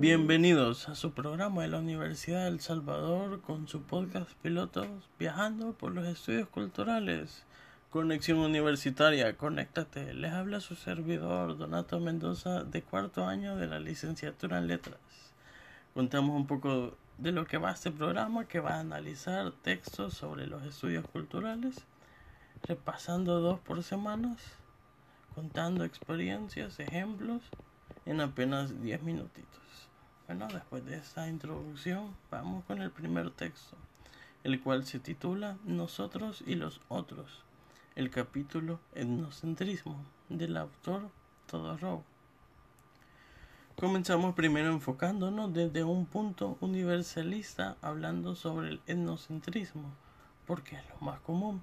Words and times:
Bienvenidos 0.00 0.88
a 0.88 0.94
su 0.94 1.12
programa 1.12 1.60
de 1.60 1.68
la 1.68 1.78
Universidad 1.78 2.46
del 2.46 2.60
Salvador 2.60 3.42
con 3.42 3.68
su 3.68 3.82
podcast 3.82 4.32
Pilotos 4.40 4.88
Viajando 5.18 5.74
por 5.74 5.92
los 5.92 6.06
Estudios 6.06 6.48
Culturales. 6.48 7.44
Conexión 7.90 8.38
Universitaria, 8.38 9.36
conéctate. 9.36 10.14
Les 10.14 10.32
habla 10.32 10.60
su 10.60 10.74
servidor 10.74 11.58
Donato 11.58 12.00
Mendoza 12.00 12.64
de 12.64 12.80
cuarto 12.80 13.26
año 13.26 13.56
de 13.56 13.66
la 13.66 13.78
licenciatura 13.78 14.56
en 14.56 14.68
Letras. 14.68 14.96
Contamos 15.92 16.34
un 16.34 16.46
poco 16.46 16.96
de 17.18 17.32
lo 17.32 17.44
que 17.44 17.58
va 17.58 17.72
este 17.72 17.90
programa 17.90 18.48
que 18.48 18.60
va 18.60 18.76
a 18.76 18.80
analizar 18.80 19.52
textos 19.52 20.14
sobre 20.14 20.46
los 20.46 20.62
estudios 20.62 21.06
culturales, 21.08 21.84
repasando 22.62 23.40
dos 23.40 23.60
por 23.60 23.82
semanas, 23.82 24.40
contando 25.34 25.84
experiencias, 25.84 26.80
ejemplos 26.80 27.42
en 28.06 28.22
apenas 28.22 28.82
10 28.82 29.02
minutitos. 29.02 29.89
Bueno, 30.30 30.46
después 30.46 30.86
de 30.86 30.96
esta 30.96 31.28
introducción, 31.28 32.14
vamos 32.30 32.64
con 32.64 32.80
el 32.80 32.92
primer 32.92 33.32
texto, 33.32 33.76
el 34.44 34.60
cual 34.60 34.86
se 34.86 35.00
titula 35.00 35.58
Nosotros 35.64 36.44
y 36.46 36.54
los 36.54 36.80
otros, 36.86 37.42
el 37.96 38.10
capítulo 38.10 38.78
Etnocentrismo 38.94 40.04
del 40.28 40.56
autor 40.56 41.10
Todorov. 41.48 42.04
Comenzamos 43.74 44.36
primero 44.36 44.68
enfocándonos 44.68 45.52
desde 45.52 45.82
un 45.82 46.06
punto 46.06 46.56
universalista 46.60 47.76
hablando 47.82 48.36
sobre 48.36 48.68
el 48.68 48.80
etnocentrismo, 48.86 49.92
porque 50.46 50.76
es 50.76 50.88
lo 50.90 50.98
más 51.00 51.18
común. 51.22 51.60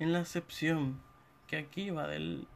En 0.00 0.12
la 0.12 0.18
acepción 0.18 1.00
que 1.46 1.58
aquí 1.58 1.90
va 1.90 2.08
del 2.08 2.48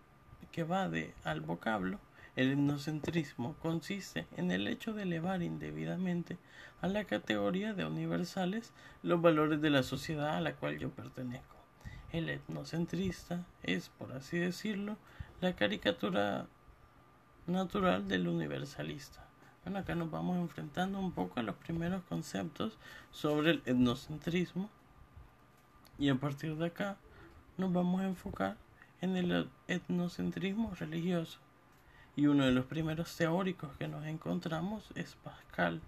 que 0.51 0.65
va 0.65 0.89
de 0.89 1.15
al 1.23 1.43
vocablo 1.43 2.01
el 2.37 2.51
etnocentrismo 2.51 3.55
consiste 3.63 4.27
en 4.37 4.51
el 4.51 4.67
hecho 4.67 4.93
de 4.93 5.03
elevar 5.03 5.43
indebidamente 5.43 6.37
a 6.81 6.89
la 6.89 7.05
categoría 7.05 7.75
de 7.75 7.85
universales 7.85 8.73
los 9.03 9.21
valores 9.21 9.61
de 9.61 9.71
la 9.71 9.85
sociedad 9.85 10.37
a 10.37 10.41
la 10.41 10.57
cual 10.57 10.79
yo 10.79 10.91
pertenezco. 10.91 11.57
El 12.11 12.29
etnocentrista 12.29 13.45
es, 13.63 13.89
por 13.89 14.13
así 14.13 14.39
decirlo, 14.39 14.97
la 15.41 15.55
caricatura 15.55 16.47
natural 17.47 18.09
del 18.09 18.27
universalista. 18.27 19.25
Bueno, 19.63 19.79
acá 19.79 19.95
nos 19.95 20.11
vamos 20.11 20.37
enfrentando 20.39 20.99
un 20.99 21.13
poco 21.13 21.41
a 21.41 21.43
los 21.43 21.55
primeros 21.57 22.03
conceptos 22.05 22.79
sobre 23.11 23.53
el 23.53 23.63
etnocentrismo 23.65 24.69
y 25.99 26.09
a 26.09 26.17
partir 26.17 26.57
de 26.57 26.67
acá 26.67 26.97
nos 27.57 27.73
vamos 27.73 28.01
a 28.01 28.07
enfocar 28.07 28.57
en 29.01 29.17
el 29.17 29.49
etnocentrismo 29.69 30.75
religioso 30.75 31.44
y 32.17 32.27
uno 32.27 32.45
de 32.45 32.53
los 32.53 32.67
primeros 32.67 33.17
teóricos 33.17 33.77
que 33.77 33.89
nos 33.89 34.07
encontramos 34.07 34.91
es 34.95 35.17
Pascal. 35.17 35.81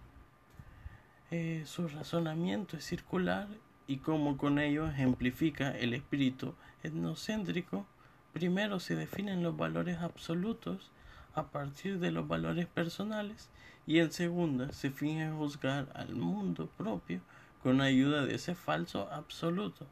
Eh, 1.31 1.63
su 1.67 1.89
razonamiento 1.89 2.77
es 2.77 2.85
circular 2.85 3.49
y 3.87 3.99
como 3.99 4.37
con 4.37 4.59
ello 4.59 4.89
ejemplifica 4.89 5.71
el 5.71 5.95
espíritu 5.95 6.55
etnocéntrico, 6.83 7.87
primero 8.33 8.81
se 8.81 8.97
definen 8.97 9.43
los 9.43 9.57
valores 9.57 9.99
absolutos 9.99 10.91
a 11.35 11.45
partir 11.49 11.99
de 11.99 12.11
los 12.11 12.27
valores 12.27 12.67
personales 12.67 13.51
y 13.87 13.99
en 13.99 14.11
segunda 14.11 14.73
se 14.73 14.91
finge 14.91 15.31
juzgar 15.31 15.89
al 15.95 16.15
mundo 16.15 16.69
propio 16.77 17.21
con 17.63 17.81
ayuda 17.81 18.25
de 18.25 18.35
ese 18.35 18.55
falso 18.55 19.09
absoluto. 19.13 19.87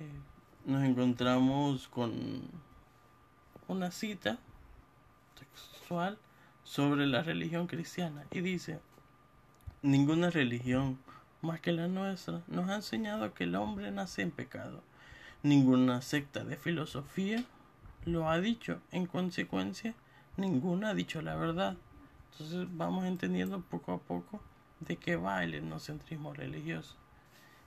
Eh, 0.00 0.20
nos 0.64 0.82
encontramos 0.82 1.88
con 1.88 2.42
una 3.68 3.90
cita 3.90 4.38
sobre 6.64 7.06
la 7.06 7.22
religión 7.22 7.66
cristiana 7.66 8.24
y 8.30 8.40
dice, 8.40 8.80
ninguna 9.82 10.30
religión 10.30 10.98
más 11.42 11.60
que 11.60 11.72
la 11.72 11.88
nuestra 11.88 12.42
nos 12.48 12.68
ha 12.70 12.76
enseñado 12.76 13.34
que 13.34 13.44
el 13.44 13.54
hombre 13.54 13.90
nace 13.90 14.22
en 14.22 14.30
pecado. 14.30 14.82
Ninguna 15.42 16.00
secta 16.00 16.42
de 16.42 16.56
filosofía 16.56 17.44
lo 18.06 18.30
ha 18.30 18.40
dicho. 18.40 18.80
En 18.90 19.06
consecuencia, 19.06 19.94
ninguna 20.36 20.90
ha 20.90 20.94
dicho 20.94 21.20
la 21.20 21.36
verdad. 21.36 21.76
Entonces 22.32 22.66
vamos 22.70 23.04
entendiendo 23.04 23.60
poco 23.60 23.92
a 23.92 23.98
poco 23.98 24.40
de 24.80 24.96
qué 24.96 25.16
va 25.16 25.44
el 25.44 25.54
etnocentrismo 25.54 26.32
religioso. 26.32 26.96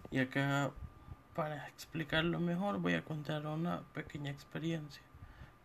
Y 0.09 0.19
acá, 0.19 0.71
para 1.35 1.67
explicarlo 1.67 2.39
mejor, 2.39 2.79
voy 2.79 2.95
a 2.95 3.05
contar 3.05 3.45
una 3.45 3.81
pequeña 3.93 4.31
experiencia. 4.31 5.03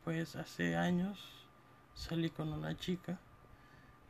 Pues 0.04 0.36
hace 0.36 0.76
años 0.76 1.41
salí 1.94 2.30
con 2.30 2.52
una 2.52 2.76
chica 2.76 3.18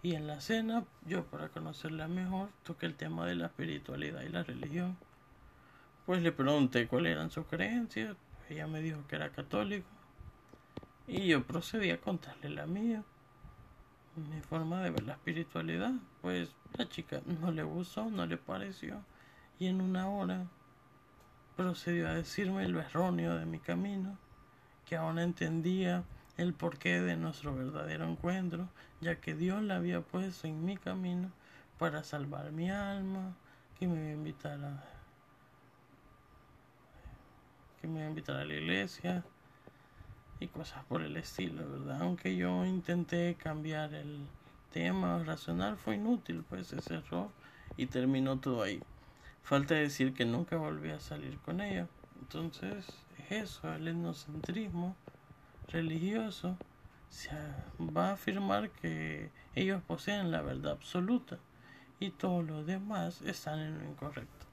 y 0.02 0.14
en 0.14 0.26
la 0.26 0.40
cena, 0.40 0.84
yo 1.06 1.24
para 1.26 1.48
conocerla 1.48 2.08
mejor, 2.08 2.48
toqué 2.64 2.86
el 2.86 2.96
tema 2.96 3.26
de 3.26 3.36
la 3.36 3.46
espiritualidad 3.46 4.22
y 4.22 4.28
la 4.30 4.42
religión. 4.42 4.96
Pues 6.06 6.22
le 6.22 6.32
pregunté 6.32 6.88
cuáles 6.88 7.12
eran 7.12 7.30
sus 7.30 7.46
creencias, 7.46 8.16
ella 8.48 8.66
me 8.66 8.82
dijo 8.82 9.06
que 9.06 9.16
era 9.16 9.30
católico 9.30 9.86
y 11.06 11.28
yo 11.28 11.44
procedí 11.44 11.90
a 11.90 12.00
contarle 12.00 12.50
la 12.50 12.66
mía. 12.66 13.04
Mi 14.16 14.40
forma 14.42 14.82
de 14.82 14.90
ver 14.90 15.04
la 15.04 15.14
espiritualidad, 15.14 15.92
pues 16.20 16.54
la 16.76 16.88
chica 16.88 17.22
no 17.24 17.50
le 17.50 17.62
gustó, 17.62 18.10
no 18.10 18.26
le 18.26 18.36
pareció 18.36 19.02
y 19.58 19.66
en 19.66 19.80
una 19.80 20.08
hora 20.08 20.46
procedió 21.56 22.08
a 22.08 22.14
decirme 22.14 22.68
lo 22.68 22.80
erróneo 22.80 23.36
de 23.36 23.46
mi 23.46 23.58
camino, 23.58 24.18
que 24.84 24.96
ahora 24.96 25.22
entendía 25.22 26.02
el 26.36 26.54
porqué 26.54 27.00
de 27.00 27.16
nuestro 27.16 27.54
verdadero 27.54 28.08
encuentro, 28.08 28.68
ya 29.00 29.20
que 29.20 29.34
Dios 29.34 29.62
la 29.62 29.76
había 29.76 30.00
puesto 30.00 30.46
en 30.46 30.64
mi 30.64 30.76
camino 30.76 31.30
para 31.78 32.04
salvar 32.04 32.52
mi 32.52 32.70
alma, 32.70 33.34
que 33.78 33.86
me 33.86 33.96
iba 33.96 34.08
a 34.08 34.12
invitar 34.12 34.64
a 34.64 34.84
que 37.80 37.88
me 37.88 37.98
iba 37.98 38.06
a 38.06 38.10
invitar 38.10 38.36
a 38.36 38.44
la 38.44 38.54
iglesia 38.54 39.24
y 40.38 40.46
cosas 40.46 40.84
por 40.84 41.02
el 41.02 41.16
estilo, 41.16 41.68
¿verdad? 41.68 42.02
Aunque 42.02 42.36
yo 42.36 42.64
intenté 42.64 43.34
cambiar 43.34 43.92
el 43.94 44.26
tema 44.72 45.22
racional, 45.24 45.76
fue 45.76 45.96
inútil, 45.96 46.44
pues 46.48 46.68
se 46.68 46.80
cerró 46.80 47.32
y 47.76 47.86
terminó 47.86 48.38
todo 48.38 48.62
ahí. 48.62 48.80
Falta 49.42 49.74
decir 49.74 50.14
que 50.14 50.24
nunca 50.24 50.56
volví 50.56 50.90
a 50.90 51.00
salir 51.00 51.38
con 51.38 51.60
ella. 51.60 51.88
Entonces, 52.20 52.86
es 53.18 53.32
eso, 53.32 53.72
el 53.72 53.88
etnocentrismo 53.88 54.96
religioso 55.72 56.56
se 57.08 57.30
va 57.80 58.10
a 58.10 58.12
afirmar 58.12 58.70
que 58.70 59.30
ellos 59.54 59.82
poseen 59.82 60.30
la 60.30 60.42
verdad 60.42 60.72
absoluta 60.72 61.38
y 61.98 62.10
todos 62.10 62.44
los 62.44 62.66
demás 62.66 63.22
están 63.22 63.60
en 63.60 63.78
lo 63.78 63.84
incorrecto. 63.84 64.46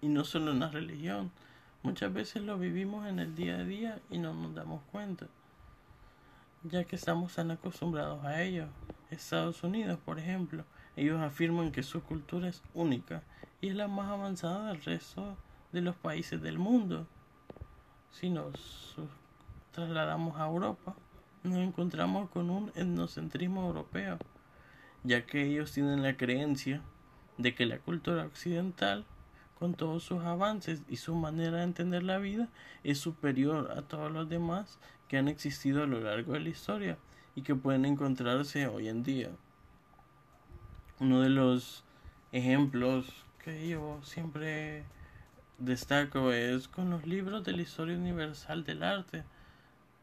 Y 0.00 0.08
no 0.08 0.24
solo 0.24 0.52
en 0.52 0.60
la 0.60 0.70
religión, 0.70 1.30
muchas 1.82 2.12
veces 2.12 2.42
lo 2.42 2.58
vivimos 2.58 3.06
en 3.06 3.18
el 3.18 3.34
día 3.34 3.56
a 3.56 3.64
día 3.64 4.00
y 4.10 4.18
no 4.18 4.34
nos 4.34 4.54
damos 4.54 4.82
cuenta, 4.90 5.26
ya 6.64 6.84
que 6.84 6.96
estamos 6.96 7.34
tan 7.34 7.50
acostumbrados 7.50 8.24
a 8.24 8.42
ello. 8.42 8.66
Estados 9.10 9.62
Unidos, 9.62 9.98
por 10.04 10.18
ejemplo, 10.18 10.64
ellos 10.96 11.20
afirman 11.20 11.70
que 11.70 11.82
su 11.82 12.02
cultura 12.02 12.48
es 12.48 12.62
única 12.74 13.22
y 13.60 13.68
es 13.68 13.76
la 13.76 13.88
más 13.88 14.10
avanzada 14.10 14.68
del 14.68 14.82
resto 14.82 15.36
de 15.70 15.80
los 15.80 15.96
países 15.96 16.40
del 16.42 16.58
mundo. 16.58 17.06
Si 18.10 18.28
nos 18.28 18.96
trasladamos 19.72 20.38
a 20.38 20.46
Europa, 20.46 20.94
nos 21.42 21.58
encontramos 21.58 22.30
con 22.30 22.50
un 22.50 22.70
etnocentrismo 22.74 23.66
europeo, 23.66 24.18
ya 25.02 25.26
que 25.26 25.44
ellos 25.44 25.72
tienen 25.72 26.02
la 26.02 26.16
creencia 26.16 26.82
de 27.38 27.54
que 27.54 27.66
la 27.66 27.78
cultura 27.78 28.24
occidental, 28.24 29.04
con 29.58 29.74
todos 29.74 30.02
sus 30.02 30.22
avances 30.22 30.82
y 30.88 30.96
su 30.96 31.14
manera 31.14 31.58
de 31.58 31.64
entender 31.64 32.02
la 32.02 32.18
vida, 32.18 32.48
es 32.84 32.98
superior 32.98 33.72
a 33.76 33.82
todos 33.82 34.10
los 34.10 34.28
demás 34.28 34.78
que 35.08 35.18
han 35.18 35.28
existido 35.28 35.82
a 35.82 35.86
lo 35.86 36.00
largo 36.00 36.32
de 36.32 36.40
la 36.40 36.48
historia 36.48 36.98
y 37.34 37.42
que 37.42 37.54
pueden 37.54 37.84
encontrarse 37.84 38.66
hoy 38.66 38.88
en 38.88 39.02
día. 39.02 39.30
Uno 41.00 41.20
de 41.20 41.30
los 41.30 41.84
ejemplos 42.32 43.24
que 43.42 43.68
yo 43.68 44.00
siempre 44.02 44.84
destaco 45.58 46.32
es 46.32 46.68
con 46.68 46.90
los 46.90 47.06
libros 47.06 47.44
de 47.44 47.52
la 47.52 47.62
historia 47.62 47.96
universal 47.96 48.64
del 48.64 48.82
arte, 48.82 49.24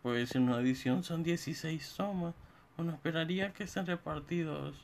pues 0.02 0.36
en 0.36 0.44
una 0.44 0.60
edición 0.60 1.04
son 1.04 1.24
16 1.24 1.96
tomas. 1.96 2.34
Uno 2.78 2.94
esperaría 2.94 3.54
que 3.54 3.66
estén 3.66 3.86
repartidos 3.86 4.76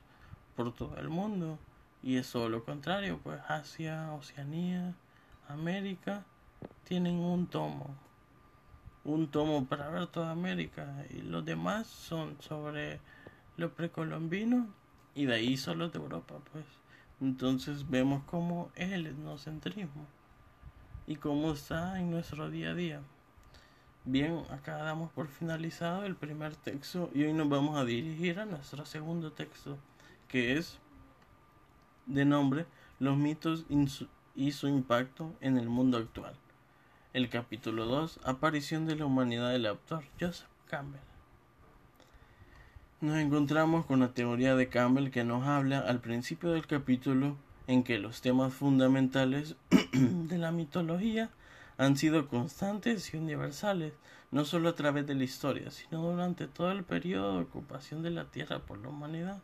por 0.55 0.73
todo 0.73 0.97
el 0.97 1.09
mundo. 1.09 1.57
Y 2.03 2.17
es 2.17 2.31
todo 2.31 2.49
lo 2.49 2.63
contrario, 2.63 3.19
pues 3.23 3.39
Asia, 3.47 4.11
Oceanía, 4.13 4.93
América 5.47 6.23
tienen 6.83 7.15
un 7.15 7.47
tomo. 7.47 7.95
Un 9.03 9.27
tomo 9.27 9.65
para 9.65 9.89
ver 9.89 10.07
toda 10.07 10.31
América. 10.31 11.05
Y 11.09 11.21
los 11.21 11.45
demás 11.45 11.87
son 11.87 12.35
sobre 12.41 12.99
lo 13.57 13.73
precolombino 13.73 14.67
y 15.15 15.25
de 15.25 15.35
ahí 15.35 15.57
solo 15.57 15.89
de 15.89 15.97
Europa, 15.97 16.35
pues. 16.51 16.65
Entonces 17.21 17.89
vemos 17.89 18.23
cómo 18.25 18.71
es 18.75 18.91
el 18.91 19.07
etnocentrismo 19.07 20.05
y 21.07 21.15
cómo 21.15 21.53
está 21.53 21.99
en 21.99 22.11
nuestro 22.11 22.49
día 22.49 22.71
a 22.71 22.73
día. 22.73 23.01
Bien, 24.07 24.43
acá 24.51 24.77
damos 24.77 25.11
por 25.13 25.27
finalizado 25.27 26.05
el 26.05 26.15
primer 26.15 26.55
texto 26.55 27.09
y 27.15 27.23
hoy 27.23 27.33
nos 27.33 27.49
vamos 27.49 27.75
a 27.75 27.85
dirigir 27.85 28.39
a 28.39 28.45
nuestro 28.45 28.85
segundo 28.85 29.31
texto, 29.31 29.79
que 30.27 30.59
es 30.59 30.77
de 32.05 32.23
nombre 32.23 32.67
Los 32.99 33.17
mitos 33.17 33.65
y 34.35 34.51
su 34.51 34.67
impacto 34.67 35.33
en 35.41 35.57
el 35.57 35.69
mundo 35.69 35.97
actual. 35.97 36.35
El 37.13 37.29
capítulo 37.29 37.85
2, 37.85 38.19
Aparición 38.25 38.85
de 38.85 38.95
la 38.95 39.07
humanidad 39.07 39.51
del 39.51 39.65
autor 39.65 40.03
Joseph 40.19 40.49
Campbell. 40.69 41.01
Nos 43.01 43.17
encontramos 43.17 43.87
con 43.87 44.01
la 44.01 44.13
teoría 44.13 44.55
de 44.55 44.69
Campbell 44.69 45.09
que 45.09 45.23
nos 45.23 45.47
habla 45.47 45.79
al 45.79 45.99
principio 45.99 46.51
del 46.51 46.67
capítulo 46.67 47.37
en 47.65 47.83
que 47.83 47.97
los 47.97 48.21
temas 48.21 48.53
fundamentales 48.53 49.55
de 49.93 50.37
la 50.37 50.51
mitología 50.51 51.31
han 51.77 51.97
sido 51.97 52.27
constantes 52.27 53.13
y 53.13 53.17
universales, 53.17 53.93
no 54.31 54.45
solo 54.45 54.69
a 54.69 54.75
través 54.75 55.05
de 55.07 55.15
la 55.15 55.23
historia, 55.23 55.71
sino 55.71 56.01
durante 56.01 56.47
todo 56.47 56.71
el 56.71 56.83
periodo 56.83 57.35
de 57.35 57.43
ocupación 57.43 58.01
de 58.01 58.11
la 58.11 58.25
Tierra 58.25 58.59
por 58.59 58.77
la 58.79 58.89
humanidad. 58.89 59.41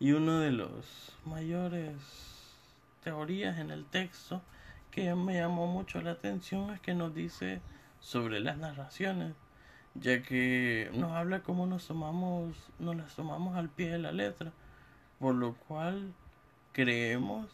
Y 0.00 0.12
uno 0.12 0.40
de 0.40 0.50
los 0.50 1.16
mayores 1.24 1.94
teorías 3.02 3.58
en 3.58 3.70
el 3.70 3.84
texto 3.84 4.42
que 4.90 5.14
me 5.14 5.34
llamó 5.34 5.66
mucho 5.66 6.00
la 6.00 6.12
atención 6.12 6.70
es 6.70 6.80
que 6.80 6.94
nos 6.94 7.14
dice 7.14 7.60
sobre 8.00 8.40
las 8.40 8.58
narraciones, 8.58 9.34
ya 9.94 10.22
que 10.22 10.90
nos 10.94 11.12
habla 11.12 11.42
cómo 11.42 11.66
nos 11.66 11.86
tomamos, 11.86 12.56
nos 12.78 12.96
las 12.96 13.14
tomamos 13.14 13.56
al 13.56 13.68
pie 13.68 13.90
de 13.90 13.98
la 13.98 14.12
letra, 14.12 14.52
por 15.18 15.34
lo 15.34 15.54
cual 15.54 16.12
creemos 16.72 17.48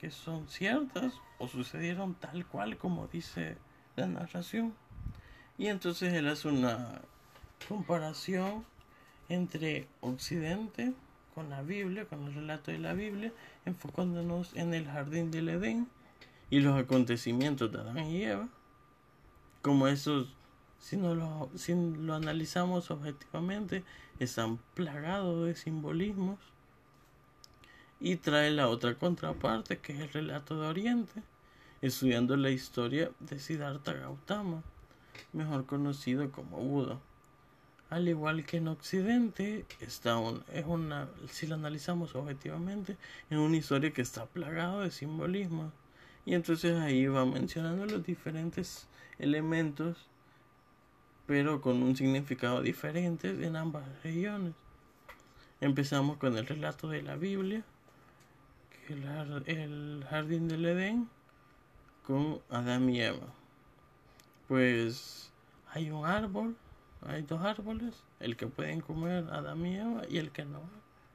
que 0.00 0.10
son 0.10 0.48
ciertas 0.48 1.12
o 1.38 1.46
sucedieron 1.46 2.14
tal 2.14 2.46
cual 2.46 2.78
como 2.78 3.06
dice 3.06 3.58
la 3.96 4.06
narración. 4.06 4.74
Y 5.58 5.66
entonces 5.66 6.14
él 6.14 6.26
hace 6.28 6.48
una 6.48 7.02
comparación 7.68 8.64
entre 9.28 9.86
Occidente 10.00 10.94
con 11.34 11.50
la 11.50 11.62
Biblia, 11.62 12.06
con 12.06 12.26
el 12.26 12.34
relato 12.34 12.70
de 12.70 12.78
la 12.78 12.94
Biblia, 12.94 13.32
enfocándonos 13.66 14.56
en 14.56 14.72
el 14.72 14.86
jardín 14.86 15.30
del 15.30 15.50
Edén 15.50 15.86
y 16.48 16.60
los 16.60 16.80
acontecimientos 16.80 17.70
de 17.70 17.78
Adán 17.78 17.98
y 17.98 18.24
Eva, 18.24 18.48
como 19.60 19.86
esos, 19.86 20.34
si, 20.78 20.96
no 20.96 21.14
lo, 21.14 21.50
si 21.56 21.74
lo 21.74 22.14
analizamos 22.14 22.90
objetivamente, 22.90 23.84
están 24.18 24.58
plagados 24.74 25.46
de 25.46 25.54
simbolismos 25.54 26.38
y 28.00 28.16
trae 28.16 28.50
la 28.50 28.68
otra 28.68 28.94
contraparte 28.94 29.78
que 29.78 29.92
es 29.92 30.00
el 30.00 30.08
relato 30.08 30.60
de 30.60 30.66
Oriente, 30.66 31.22
estudiando 31.82 32.36
la 32.36 32.50
historia 32.50 33.10
de 33.20 33.38
Siddhartha 33.38 33.92
Gautama, 33.92 34.62
mejor 35.32 35.66
conocido 35.66 36.30
como 36.32 36.56
Buda. 36.56 36.98
Al 37.90 38.08
igual 38.08 38.46
que 38.46 38.58
en 38.58 38.68
Occidente, 38.68 39.66
está 39.80 40.16
es 40.52 40.64
una, 40.64 41.08
si 41.28 41.46
lo 41.46 41.56
analizamos 41.56 42.14
objetivamente, 42.14 42.96
es 43.28 43.36
una 43.36 43.56
historia 43.56 43.92
que 43.92 44.02
está 44.02 44.26
plagada 44.26 44.82
de 44.82 44.90
simbolismo. 44.90 45.72
Y 46.24 46.34
entonces 46.34 46.78
ahí 46.78 47.06
va 47.06 47.26
mencionando 47.26 47.86
los 47.86 48.04
diferentes 48.04 48.86
elementos, 49.18 50.08
pero 51.26 51.60
con 51.60 51.82
un 51.82 51.96
significado 51.96 52.62
diferente 52.62 53.28
en 53.44 53.56
ambas 53.56 53.84
regiones. 54.02 54.54
Empezamos 55.60 56.16
con 56.16 56.36
el 56.36 56.46
relato 56.46 56.88
de 56.88 57.02
la 57.02 57.16
Biblia, 57.16 57.64
el, 58.88 60.04
jardín 60.08 60.48
del 60.48 60.64
Edén 60.64 61.08
con 62.06 62.40
Adán 62.50 62.88
y 62.90 63.00
Eva. 63.00 63.26
Pues 64.48 65.32
hay 65.72 65.90
un 65.90 66.04
árbol, 66.04 66.56
hay 67.02 67.22
dos 67.22 67.42
árboles, 67.42 68.02
el 68.18 68.36
que 68.36 68.46
pueden 68.46 68.80
comer 68.80 69.24
Adán 69.30 69.64
y 69.64 69.76
Eva 69.76 70.02
y 70.08 70.18
el 70.18 70.30
que 70.30 70.44
no. 70.44 70.60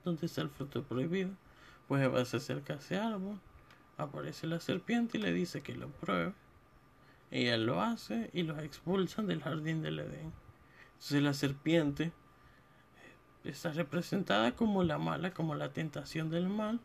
Donde 0.03 0.25
está 0.25 0.41
el 0.41 0.49
fruto 0.49 0.83
prohibido. 0.83 1.31
Pues 1.87 2.03
Eva 2.03 2.23
se 2.25 2.37
acerca 2.37 2.73
a 2.73 2.77
ese 2.77 2.97
árbol, 2.97 3.39
aparece 3.97 4.47
la 4.47 4.59
serpiente 4.59 5.17
y 5.17 5.21
le 5.21 5.33
dice 5.33 5.61
que 5.61 5.75
lo 5.75 5.89
pruebe. 5.89 6.33
Ella 7.31 7.57
lo 7.57 7.81
hace 7.81 8.29
y 8.33 8.43
los 8.43 8.59
expulsan 8.59 9.27
del 9.27 9.41
jardín 9.41 9.81
del 9.81 9.99
Edén. 9.99 10.31
Entonces 10.93 11.21
la 11.21 11.33
serpiente 11.33 12.13
está 13.43 13.71
representada 13.71 14.55
como 14.55 14.83
la 14.83 14.97
mala, 14.97 15.31
como 15.31 15.55
la 15.55 15.73
tentación 15.73 16.29
del 16.29 16.47
mal 16.47 16.79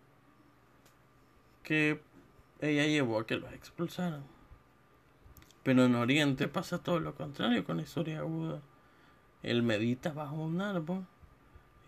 que 1.62 2.00
ella 2.60 2.86
llevó 2.86 3.18
a 3.20 3.26
que 3.26 3.36
los 3.36 3.52
expulsaran. 3.52 4.24
Pero 5.62 5.84
en 5.84 5.94
Oriente 5.94 6.48
pasa 6.48 6.82
todo 6.82 7.00
lo 7.00 7.14
contrario 7.14 7.64
con 7.64 7.76
la 7.76 7.82
historia 7.82 8.20
aguda. 8.20 8.60
Él 9.42 9.62
medita 9.62 10.12
bajo 10.12 10.36
un 10.36 10.60
árbol 10.60 11.06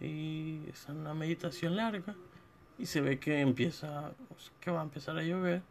y 0.00 0.62
es 0.68 0.88
una 0.88 1.14
meditación 1.14 1.76
larga 1.76 2.14
y 2.78 2.86
se 2.86 3.00
ve 3.00 3.18
que 3.18 3.40
empieza 3.40 4.12
que 4.60 4.70
va 4.70 4.80
a 4.80 4.84
empezar 4.84 5.16
a 5.16 5.22
llover 5.22 5.62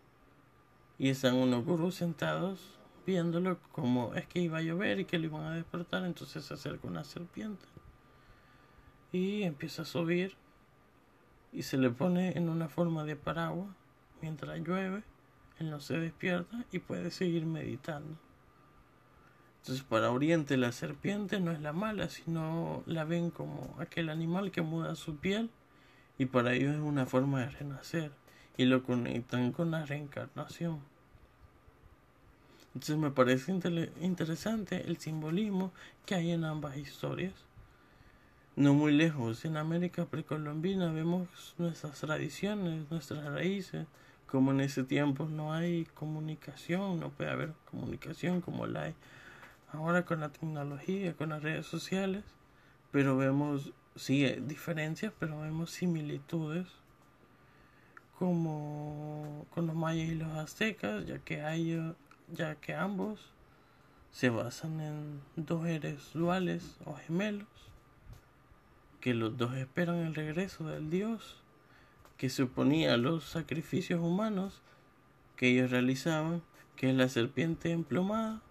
y 0.98 1.09
están 1.09 1.36
unos 1.36 1.65
gurús 1.65 1.95
sentados 1.95 2.80
viéndolo 3.06 3.59
como 3.71 4.13
es 4.13 4.27
que 4.27 4.39
iba 4.39 4.59
a 4.59 4.62
llover 4.62 5.00
y 5.00 5.06
que 5.06 5.19
lo 5.19 5.25
iban 5.25 5.44
a 5.44 5.56
despertar 5.56 6.06
entonces 6.06 6.45
se 6.45 6.53
acerca 6.53 6.88
una 6.88 7.03
serpiente 7.03 7.65
y 9.12 9.44
empieza 9.44 9.81
a 9.81 9.86
subir 9.86 10.38
y 11.51 11.63
se 11.63 11.77
le 11.77 11.89
pone 11.89 12.38
en 12.38 12.48
una 12.48 12.69
forma 12.69 13.03
de 13.03 13.15
paraguas 13.15 13.75
mientras 14.22 14.60
llueve, 14.60 15.04
él 15.60 15.70
no 15.70 15.80
se 15.80 15.98
despierta 16.00 16.66
y 16.72 16.80
puede 16.80 17.12
seguir 17.12 17.46
meditando. 17.46 18.18
Entonces 19.62 19.84
para 19.84 20.12
Oriente 20.12 20.58
la 20.58 20.72
serpiente 20.72 21.40
no 21.40 21.52
es 21.52 21.62
la 21.62 21.72
mala, 21.72 22.10
sino 22.10 22.84
la 22.88 23.04
ven 23.04 23.30
como 23.30 23.76
aquel 23.80 24.10
animal 24.10 24.52
que 24.52 24.64
muda 24.64 24.96
su 24.96 25.18
piel 25.18 25.52
y 26.18 26.26
para 26.26 26.54
ellos 26.54 26.76
es 26.76 26.82
una 26.82 27.06
forma 27.06 27.42
de 27.42 27.50
renacer 27.52 28.12
y 28.58 28.66
lo 28.66 28.84
conectan 28.84 29.52
con 29.52 29.72
la 29.72 29.86
reencarnación. 29.86 30.82
Entonces 32.74 32.98
me 32.98 33.12
parece 33.12 33.52
interesante 34.00 34.84
el 34.88 34.98
simbolismo 34.98 35.72
que 36.06 36.16
hay 36.16 36.32
en 36.32 36.46
ambas 36.46 36.78
historias. 36.78 37.34
No 38.56 38.74
muy 38.74 38.94
lejos, 38.94 39.46
en 39.46 39.58
América 39.58 40.06
precolombina 40.06 40.92
vemos 40.92 41.56
nuestras 41.58 42.00
tradiciones, 42.00 42.90
nuestras 42.90 43.26
raíces, 43.26 43.88
como 44.31 44.51
en 44.51 44.62
ese 44.62 44.86
tiempo 44.86 45.25
no 45.25 45.54
hay 45.54 45.84
comunicación, 45.94 47.01
no 47.01 47.10
puede 47.10 47.32
haber 47.32 47.53
comunicación 47.70 48.39
como 48.39 48.65
la 48.65 48.84
hay 48.84 48.96
ahora 49.74 50.06
con 50.06 50.22
la 50.22 50.29
tecnología, 50.29 51.13
con 51.15 51.29
las 51.29 51.44
redes 51.44 51.65
sociales, 51.65 52.24
pero 52.91 53.17
vemos, 53.17 53.74
sí, 53.98 54.25
diferencias, 54.48 55.12
pero 55.20 55.41
vemos 55.41 55.72
similitudes 55.72 56.67
como 58.17 59.46
con 59.53 59.67
los 59.67 59.75
mayas 59.75 60.08
y 60.08 60.15
los 60.15 60.32
aztecas, 60.38 61.06
ya 61.06 61.20
que 61.20 61.41
hay, 61.41 61.94
ya 62.32 62.56
que 62.56 62.74
ambos 62.74 63.34
se 64.12 64.29
basan 64.29 64.79
en 64.79 65.22
dos 65.36 65.63
seres 65.63 66.12
duales 66.13 66.77
o 66.86 66.96
gemelos, 66.96 67.48
que 69.01 69.13
los 69.13 69.38
dos 69.38 69.56
esperan 69.56 69.98
el 69.98 70.15
regreso 70.15 70.65
del 70.67 70.89
dios 70.89 71.41
que 72.22 72.30
se 72.30 72.44
oponía 72.44 72.94
a 72.94 72.98
los 72.98 73.24
sacrificios 73.24 74.00
humanos 74.00 74.62
que 75.36 75.48
ellos 75.48 75.72
realizaban, 75.72 76.44
que 76.75 76.92
es 76.92 76.96
la 76.96 77.10
serpiente 77.10 77.72
emplomada, 77.72 78.44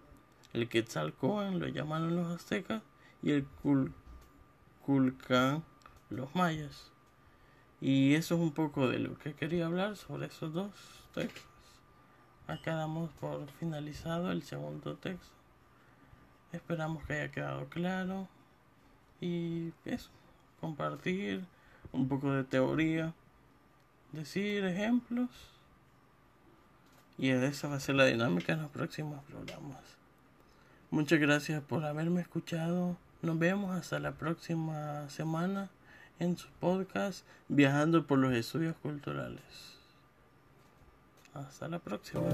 el 0.51 0.67
Quetzalcoatl 0.67 1.57
lo 1.57 1.67
llamaron 1.69 2.17
los 2.17 2.27
aztecas 2.27 2.83
y 3.23 3.31
el 3.31 3.47
Culcán 4.85 5.63
los 6.09 6.35
mayas. 6.35 6.91
Y 7.79 8.15
eso 8.15 8.35
es 8.35 8.41
un 8.41 8.51
poco 8.51 8.89
de 8.89 8.99
lo 8.99 9.17
que 9.17 9.35
quería 9.35 9.67
hablar 9.67 9.95
sobre 9.95 10.25
esos 10.25 10.51
dos 10.51 10.73
textos. 11.13 11.45
Acá 12.47 12.75
damos 12.75 13.09
por 13.21 13.49
finalizado 13.51 14.33
el 14.33 14.43
segundo 14.43 14.97
texto. 14.97 15.33
Esperamos 16.51 17.05
que 17.05 17.13
haya 17.13 17.31
quedado 17.31 17.69
claro 17.69 18.27
y 19.21 19.71
eso, 19.85 20.09
compartir 20.59 21.45
un 21.93 22.09
poco 22.09 22.33
de 22.33 22.43
teoría 22.43 23.13
decir 24.11 24.65
ejemplos 24.65 25.29
y 27.17 27.29
esa 27.29 27.67
va 27.67 27.75
a 27.75 27.79
ser 27.79 27.95
la 27.95 28.05
dinámica 28.05 28.53
en 28.53 28.61
los 28.61 28.71
próximos 28.71 29.23
programas. 29.25 29.79
Muchas 30.89 31.19
gracias 31.19 31.61
por 31.63 31.85
haberme 31.85 32.21
escuchado. 32.21 32.97
Nos 33.21 33.37
vemos 33.37 33.77
hasta 33.77 33.99
la 33.99 34.13
próxima 34.13 35.07
semana 35.09 35.69
en 36.19 36.37
su 36.37 36.47
podcast 36.59 37.25
Viajando 37.47 38.07
por 38.07 38.17
los 38.17 38.33
Estudios 38.33 38.75
Culturales. 38.77 39.77
Hasta 41.33 41.67
la 41.67 41.79
próxima. 41.79 42.27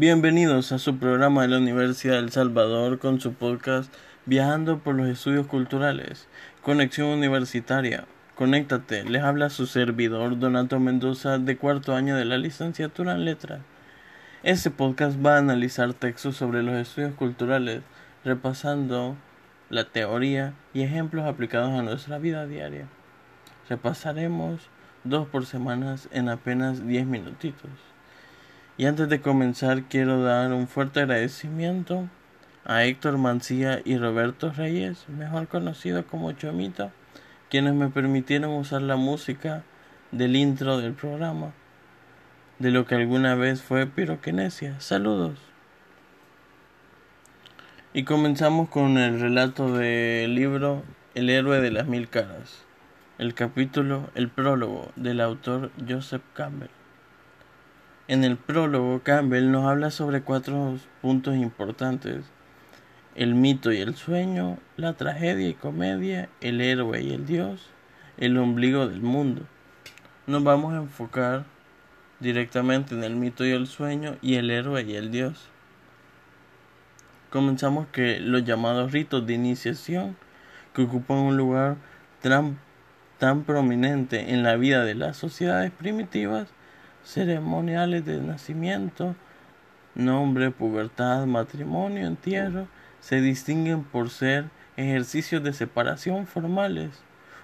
Bienvenidos 0.00 0.70
a 0.70 0.78
su 0.78 0.96
programa 0.96 1.42
de 1.42 1.48
la 1.48 1.58
Universidad 1.58 2.14
del 2.14 2.30
Salvador 2.30 3.00
con 3.00 3.20
su 3.20 3.32
podcast 3.32 3.92
Viajando 4.26 4.78
por 4.78 4.94
los 4.94 5.08
Estudios 5.08 5.48
Culturales, 5.48 6.28
Conexión 6.62 7.08
Universitaria. 7.08 8.04
Conéctate, 8.36 9.02
les 9.02 9.24
habla 9.24 9.50
su 9.50 9.66
servidor 9.66 10.38
Donato 10.38 10.78
Mendoza 10.78 11.38
de 11.38 11.56
cuarto 11.56 11.96
año 11.96 12.14
de 12.14 12.26
la 12.26 12.38
licenciatura 12.38 13.14
en 13.14 13.24
Letras. 13.24 13.58
Este 14.44 14.70
podcast 14.70 15.18
va 15.18 15.34
a 15.34 15.38
analizar 15.38 15.92
textos 15.94 16.36
sobre 16.36 16.62
los 16.62 16.76
estudios 16.76 17.14
culturales, 17.14 17.82
repasando 18.24 19.16
la 19.68 19.82
teoría 19.82 20.54
y 20.74 20.82
ejemplos 20.82 21.26
aplicados 21.26 21.76
a 21.76 21.82
nuestra 21.82 22.18
vida 22.18 22.46
diaria. 22.46 22.86
Repasaremos 23.68 24.60
dos 25.02 25.26
por 25.26 25.44
semanas 25.44 26.08
en 26.12 26.28
apenas 26.28 26.86
diez 26.86 27.04
minutitos. 27.04 27.97
Y 28.78 28.86
antes 28.86 29.08
de 29.08 29.20
comenzar 29.20 29.82
quiero 29.82 30.22
dar 30.22 30.52
un 30.52 30.68
fuerte 30.68 31.00
agradecimiento 31.00 32.08
a 32.64 32.84
Héctor 32.84 33.18
Mancía 33.18 33.80
y 33.84 33.98
Roberto 33.98 34.52
Reyes, 34.52 35.08
mejor 35.08 35.48
conocido 35.48 36.06
como 36.06 36.30
Chomito, 36.30 36.92
quienes 37.50 37.74
me 37.74 37.88
permitieron 37.88 38.52
usar 38.52 38.82
la 38.82 38.94
música 38.94 39.64
del 40.12 40.36
intro 40.36 40.78
del 40.78 40.92
programa, 40.92 41.52
de 42.60 42.70
lo 42.70 42.86
que 42.86 42.94
alguna 42.94 43.34
vez 43.34 43.62
fue 43.62 43.88
piroquinesia. 43.88 44.78
Saludos. 44.78 45.40
Y 47.92 48.04
comenzamos 48.04 48.68
con 48.68 48.96
el 48.96 49.18
relato 49.18 49.76
del 49.76 50.36
libro 50.36 50.84
El 51.16 51.30
héroe 51.30 51.60
de 51.60 51.72
las 51.72 51.88
mil 51.88 52.08
caras, 52.08 52.64
el 53.18 53.34
capítulo 53.34 54.08
El 54.14 54.28
prólogo 54.28 54.92
del 54.94 55.20
autor 55.20 55.72
Joseph 55.88 56.22
Campbell. 56.32 56.77
En 58.08 58.24
el 58.24 58.38
prólogo, 58.38 59.02
Campbell 59.02 59.50
nos 59.50 59.66
habla 59.66 59.90
sobre 59.90 60.22
cuatro 60.22 60.78
puntos 61.02 61.36
importantes. 61.36 62.24
El 63.14 63.34
mito 63.34 63.70
y 63.70 63.82
el 63.82 63.96
sueño, 63.96 64.56
la 64.78 64.94
tragedia 64.94 65.46
y 65.46 65.52
comedia, 65.52 66.30
el 66.40 66.62
héroe 66.62 67.02
y 67.02 67.12
el 67.12 67.26
dios, 67.26 67.66
el 68.16 68.38
ombligo 68.38 68.88
del 68.88 69.02
mundo. 69.02 69.42
Nos 70.26 70.42
vamos 70.42 70.72
a 70.72 70.78
enfocar 70.78 71.44
directamente 72.18 72.94
en 72.94 73.04
el 73.04 73.14
mito 73.14 73.44
y 73.44 73.50
el 73.50 73.66
sueño 73.66 74.16
y 74.22 74.36
el 74.36 74.48
héroe 74.50 74.84
y 74.84 74.96
el 74.96 75.10
dios. 75.10 75.50
Comenzamos 77.28 77.88
que 77.88 78.20
los 78.20 78.42
llamados 78.42 78.90
ritos 78.90 79.26
de 79.26 79.34
iniciación, 79.34 80.16
que 80.72 80.80
ocupan 80.80 81.18
un 81.18 81.36
lugar 81.36 81.76
tan, 82.22 82.58
tan 83.18 83.44
prominente 83.44 84.32
en 84.32 84.42
la 84.44 84.56
vida 84.56 84.86
de 84.86 84.94
las 84.94 85.18
sociedades 85.18 85.72
primitivas, 85.72 86.48
ceremoniales 87.08 88.04
de 88.04 88.20
nacimiento, 88.20 89.16
nombre, 89.94 90.50
pubertad, 90.50 91.24
matrimonio, 91.24 92.06
entierro, 92.06 92.68
se 93.00 93.22
distinguen 93.22 93.82
por 93.82 94.10
ser 94.10 94.50
ejercicios 94.76 95.42
de 95.42 95.54
separación 95.54 96.26
formales, 96.26 96.90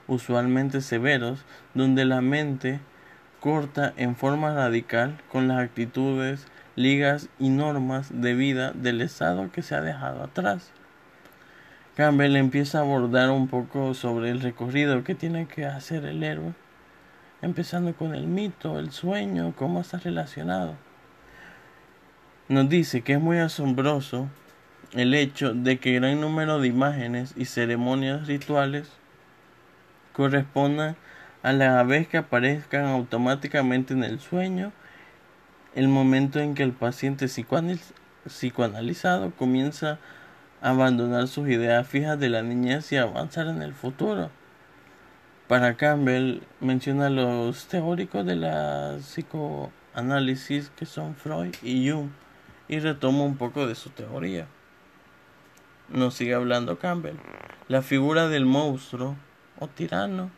usualmente 0.06 0.82
severos, 0.82 1.46
donde 1.72 2.04
la 2.04 2.20
mente 2.20 2.80
corta 3.40 3.94
en 3.96 4.16
forma 4.16 4.54
radical 4.54 5.16
con 5.32 5.48
las 5.48 5.60
actitudes, 5.60 6.46
ligas 6.76 7.30
y 7.38 7.48
normas 7.48 8.10
de 8.12 8.34
vida 8.34 8.72
del 8.72 9.00
estado 9.00 9.50
que 9.50 9.62
se 9.62 9.74
ha 9.74 9.80
dejado 9.80 10.24
atrás. 10.24 10.72
Campbell 11.96 12.36
empieza 12.36 12.78
a 12.78 12.82
abordar 12.82 13.30
un 13.30 13.48
poco 13.48 13.94
sobre 13.94 14.28
el 14.28 14.42
recorrido 14.42 15.04
que 15.04 15.14
tiene 15.14 15.46
que 15.46 15.64
hacer 15.64 16.04
el 16.04 16.22
héroe 16.22 16.63
empezando 17.44 17.94
con 17.94 18.14
el 18.14 18.26
mito, 18.26 18.78
el 18.78 18.90
sueño, 18.90 19.54
cómo 19.56 19.80
está 19.80 19.98
relacionado. 19.98 20.74
Nos 22.48 22.68
dice 22.68 23.02
que 23.02 23.14
es 23.14 23.20
muy 23.20 23.38
asombroso 23.38 24.28
el 24.92 25.14
hecho 25.14 25.54
de 25.54 25.78
que 25.78 25.94
gran 25.94 26.20
número 26.20 26.60
de 26.60 26.68
imágenes 26.68 27.34
y 27.36 27.46
ceremonias 27.46 28.26
rituales 28.26 28.88
correspondan 30.12 30.96
a 31.42 31.52
la 31.52 31.82
vez 31.82 32.06
que 32.08 32.18
aparezcan 32.18 32.86
automáticamente 32.86 33.92
en 33.92 34.04
el 34.04 34.20
sueño, 34.20 34.72
el 35.74 35.88
momento 35.88 36.38
en 36.40 36.54
que 36.54 36.62
el 36.62 36.72
paciente 36.72 37.26
psicoanalizado 38.26 39.32
comienza 39.32 39.98
a 40.62 40.70
abandonar 40.70 41.28
sus 41.28 41.48
ideas 41.48 41.86
fijas 41.86 42.18
de 42.18 42.28
la 42.28 42.42
niñez 42.42 42.92
y 42.92 42.96
avanzar 42.96 43.48
en 43.48 43.60
el 43.62 43.74
futuro. 43.74 44.30
Para 45.48 45.76
Campbell 45.76 46.40
menciona 46.60 47.10
los 47.10 47.66
teóricos 47.66 48.24
de 48.24 48.34
la 48.34 48.96
psicoanálisis 49.00 50.70
que 50.70 50.86
son 50.86 51.16
Freud 51.16 51.54
y 51.62 51.90
Jung 51.90 52.08
y 52.66 52.78
retoma 52.78 53.24
un 53.24 53.36
poco 53.36 53.66
de 53.66 53.74
su 53.74 53.90
teoría. 53.90 54.46
Nos 55.90 56.14
sigue 56.14 56.32
hablando 56.32 56.78
Campbell. 56.78 57.16
La 57.68 57.82
figura 57.82 58.28
del 58.28 58.46
monstruo 58.46 59.16
o 59.60 59.68
tirano, 59.68 60.30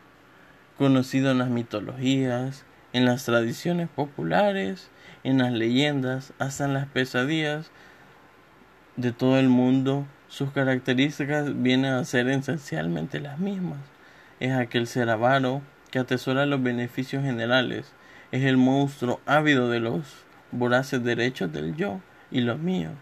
conocido 0.77 1.31
en 1.31 1.37
las 1.37 1.49
mitologías, 1.49 2.65
en 2.91 3.05
las 3.05 3.23
tradiciones 3.23 3.87
populares, 3.87 4.89
en 5.23 5.37
las 5.37 5.53
leyendas, 5.53 6.33
hasta 6.37 6.65
en 6.65 6.73
las 6.73 6.87
pesadillas 6.87 7.71
de 8.97 9.13
todo 9.13 9.39
el 9.39 9.47
mundo, 9.47 10.05
sus 10.27 10.51
características 10.51 11.61
vienen 11.63 11.93
a 11.93 12.03
ser 12.03 12.27
esencialmente 12.27 13.21
las 13.21 13.39
mismas 13.39 13.79
es 14.39 14.53
aquel 14.53 14.87
ser 14.87 15.09
avaro 15.09 15.61
que 15.91 15.99
atesora 15.99 16.45
los 16.45 16.61
beneficios 16.61 17.23
generales, 17.23 17.91
es 18.31 18.43
el 18.43 18.57
monstruo 18.57 19.19
ávido 19.25 19.69
de 19.69 19.79
los 19.79 20.25
voraces 20.51 21.03
derechos 21.03 21.51
del 21.51 21.75
yo 21.75 22.01
y 22.29 22.41
los 22.41 22.59
míos. 22.59 22.93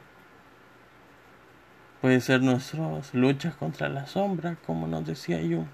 Puede 2.01 2.21
ser 2.21 2.41
nuestras 2.41 3.13
luchas 3.13 3.55
contra 3.55 3.89
la 3.89 4.05
sombra, 4.05 4.57
como 4.65 4.87
nos 4.87 5.05
decía 5.05 5.41
yo. 5.41 5.65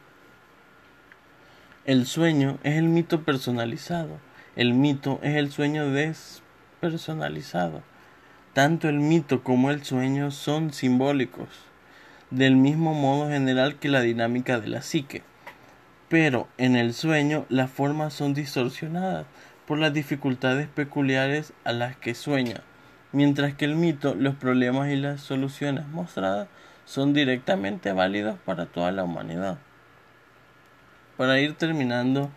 El 1.85 2.05
sueño 2.05 2.57
es 2.63 2.77
el 2.77 2.85
mito 2.85 3.23
personalizado. 3.23 4.19
El 4.55 4.73
mito 4.73 5.19
es 5.23 5.35
el 5.35 5.51
sueño 5.51 5.89
despersonalizado. 5.91 7.81
Tanto 8.53 8.87
el 8.87 8.99
mito 8.99 9.43
como 9.43 9.71
el 9.71 9.83
sueño 9.83 10.31
son 10.31 10.73
simbólicos, 10.73 11.49
del 12.29 12.55
mismo 12.55 12.93
modo 12.93 13.29
general 13.29 13.75
que 13.75 13.89
la 13.89 14.01
dinámica 14.01 14.59
de 14.59 14.67
la 14.67 14.81
psique 14.81 15.23
pero 16.11 16.49
en 16.57 16.75
el 16.75 16.93
sueño 16.93 17.45
las 17.47 17.71
formas 17.71 18.13
son 18.13 18.33
distorsionadas 18.33 19.25
por 19.65 19.79
las 19.79 19.93
dificultades 19.93 20.67
peculiares 20.67 21.53
a 21.63 21.71
las 21.71 21.95
que 21.95 22.15
sueña, 22.15 22.63
mientras 23.13 23.53
que 23.53 23.63
el 23.63 23.77
mito, 23.77 24.13
los 24.13 24.35
problemas 24.35 24.89
y 24.89 24.97
las 24.97 25.21
soluciones 25.21 25.87
mostradas 25.87 26.49
son 26.83 27.13
directamente 27.13 27.93
válidos 27.93 28.37
para 28.43 28.65
toda 28.65 28.91
la 28.91 29.05
humanidad. 29.05 29.57
Para 31.15 31.39
ir 31.39 31.53
terminando, 31.53 32.29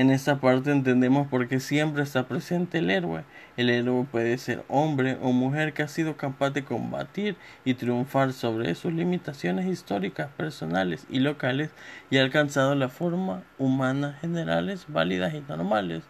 en 0.00 0.10
esta 0.10 0.40
parte 0.40 0.70
entendemos 0.72 1.28
por 1.28 1.46
qué 1.46 1.60
siempre 1.60 2.02
está 2.02 2.26
presente 2.26 2.78
el 2.78 2.88
héroe. 2.88 3.22
El 3.58 3.68
héroe 3.68 4.06
puede 4.10 4.38
ser 4.38 4.64
hombre 4.68 5.18
o 5.20 5.32
mujer 5.32 5.74
que 5.74 5.82
ha 5.82 5.88
sido 5.88 6.16
capaz 6.16 6.48
de 6.50 6.64
combatir 6.64 7.36
y 7.66 7.74
triunfar 7.74 8.32
sobre 8.32 8.74
sus 8.74 8.94
limitaciones 8.94 9.66
históricas, 9.66 10.30
personales 10.38 11.06
y 11.10 11.18
locales 11.18 11.68
y 12.08 12.16
ha 12.16 12.22
alcanzado 12.22 12.74
la 12.74 12.88
forma 12.88 13.42
humana 13.58 14.16
generales, 14.22 14.86
válidas 14.88 15.34
y 15.34 15.42
normales. 15.46 16.02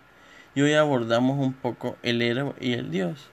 Y 0.55 0.61
hoy 0.61 0.75
abordamos 0.75 1.45
un 1.45 1.53
poco 1.53 1.97
el 2.05 2.23
héroe 2.23 2.55
y 2.61 2.75
el 2.75 2.93
dios. 2.93 3.29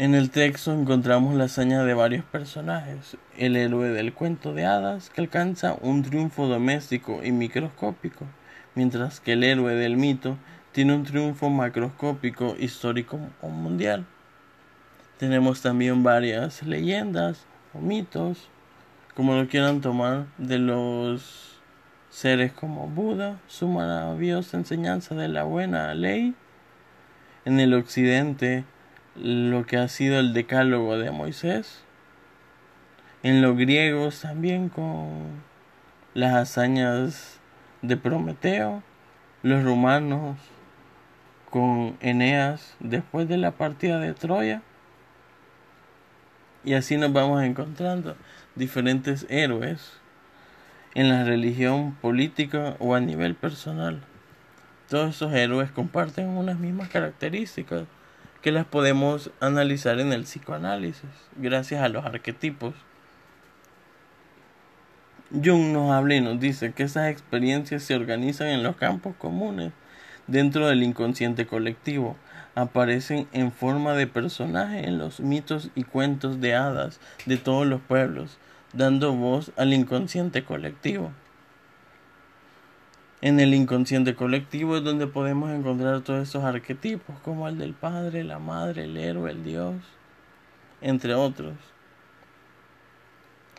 En 0.00 0.14
el 0.14 0.30
texto 0.30 0.72
encontramos 0.72 1.34
la 1.34 1.44
hazaña 1.44 1.84
de 1.84 1.92
varios 1.92 2.24
personajes, 2.24 3.18
el 3.36 3.54
héroe 3.54 3.90
del 3.90 4.14
cuento 4.14 4.54
de 4.54 4.64
hadas 4.64 5.10
que 5.10 5.20
alcanza 5.20 5.76
un 5.82 6.02
triunfo 6.02 6.46
doméstico 6.46 7.20
y 7.22 7.32
microscópico, 7.32 8.24
mientras 8.74 9.20
que 9.20 9.34
el 9.34 9.44
héroe 9.44 9.74
del 9.74 9.98
mito 9.98 10.38
tiene 10.72 10.94
un 10.94 11.04
triunfo 11.04 11.50
macroscópico, 11.50 12.56
histórico 12.58 13.20
o 13.42 13.50
mundial. 13.50 14.06
Tenemos 15.18 15.60
también 15.60 16.02
varias 16.02 16.62
leyendas 16.62 17.44
o 17.74 17.80
mitos, 17.80 18.48
como 19.14 19.34
lo 19.34 19.48
quieran 19.48 19.82
tomar, 19.82 20.24
de 20.38 20.60
los 20.60 21.60
seres 22.08 22.54
como 22.54 22.88
Buda, 22.88 23.38
su 23.48 23.68
maravillosa 23.68 24.56
enseñanza 24.56 25.14
de 25.14 25.28
la 25.28 25.44
buena 25.44 25.92
ley. 25.92 26.34
En 27.44 27.60
el 27.60 27.74
occidente 27.74 28.64
lo 29.16 29.66
que 29.66 29.76
ha 29.76 29.88
sido 29.88 30.18
el 30.18 30.32
decálogo 30.32 30.98
de 30.98 31.10
Moisés. 31.10 31.82
En 33.22 33.42
los 33.42 33.56
griegos 33.56 34.20
también 34.20 34.68
con 34.68 35.42
las 36.14 36.34
hazañas 36.34 37.38
de 37.82 37.96
Prometeo. 37.96 38.82
Los 39.42 39.64
romanos 39.64 40.38
con 41.50 41.96
Eneas 42.00 42.76
después 42.78 43.28
de 43.28 43.38
la 43.38 43.52
partida 43.52 43.98
de 43.98 44.14
Troya. 44.14 44.62
Y 46.64 46.74
así 46.74 46.96
nos 46.96 47.12
vamos 47.12 47.42
encontrando 47.42 48.16
diferentes 48.54 49.26
héroes 49.30 50.00
en 50.94 51.08
la 51.08 51.24
religión 51.24 51.94
política 51.94 52.76
o 52.78 52.94
a 52.94 53.00
nivel 53.00 53.34
personal. 53.34 54.02
todos 54.88 55.14
esos 55.14 55.32
héroes 55.32 55.70
comparten 55.70 56.28
unas 56.28 56.58
mismas 56.58 56.88
características 56.88 57.84
que 58.42 58.52
las 58.52 58.66
podemos 58.66 59.30
analizar 59.40 60.00
en 60.00 60.12
el 60.12 60.22
psicoanálisis 60.22 61.10
gracias 61.36 61.82
a 61.82 61.88
los 61.88 62.04
arquetipos. 62.04 62.74
Jung 65.32 65.72
nos 65.72 65.92
habla 65.92 66.14
y 66.14 66.20
nos 66.20 66.40
dice 66.40 66.72
que 66.72 66.84
esas 66.84 67.08
experiencias 67.08 67.82
se 67.82 67.94
organizan 67.94 68.48
en 68.48 68.62
los 68.62 68.76
campos 68.76 69.14
comunes 69.16 69.72
dentro 70.26 70.68
del 70.68 70.82
inconsciente 70.82 71.46
colectivo, 71.46 72.16
aparecen 72.54 73.28
en 73.32 73.52
forma 73.52 73.94
de 73.94 74.06
personaje 74.06 74.86
en 74.86 74.98
los 74.98 75.20
mitos 75.20 75.70
y 75.74 75.84
cuentos 75.84 76.40
de 76.40 76.54
hadas 76.54 77.00
de 77.26 77.36
todos 77.36 77.66
los 77.66 77.80
pueblos, 77.80 78.38
dando 78.72 79.12
voz 79.12 79.52
al 79.56 79.72
inconsciente 79.72 80.44
colectivo. 80.44 81.12
En 83.22 83.38
el 83.38 83.52
inconsciente 83.52 84.14
colectivo 84.14 84.78
es 84.78 84.84
donde 84.84 85.06
podemos 85.06 85.50
encontrar 85.50 86.00
todos 86.00 86.26
esos 86.26 86.42
arquetipos, 86.42 87.18
como 87.20 87.48
el 87.48 87.58
del 87.58 87.74
padre, 87.74 88.24
la 88.24 88.38
madre, 88.38 88.84
el 88.84 88.96
héroe, 88.96 89.30
el 89.30 89.44
dios, 89.44 89.74
entre 90.80 91.14
otros. 91.14 91.54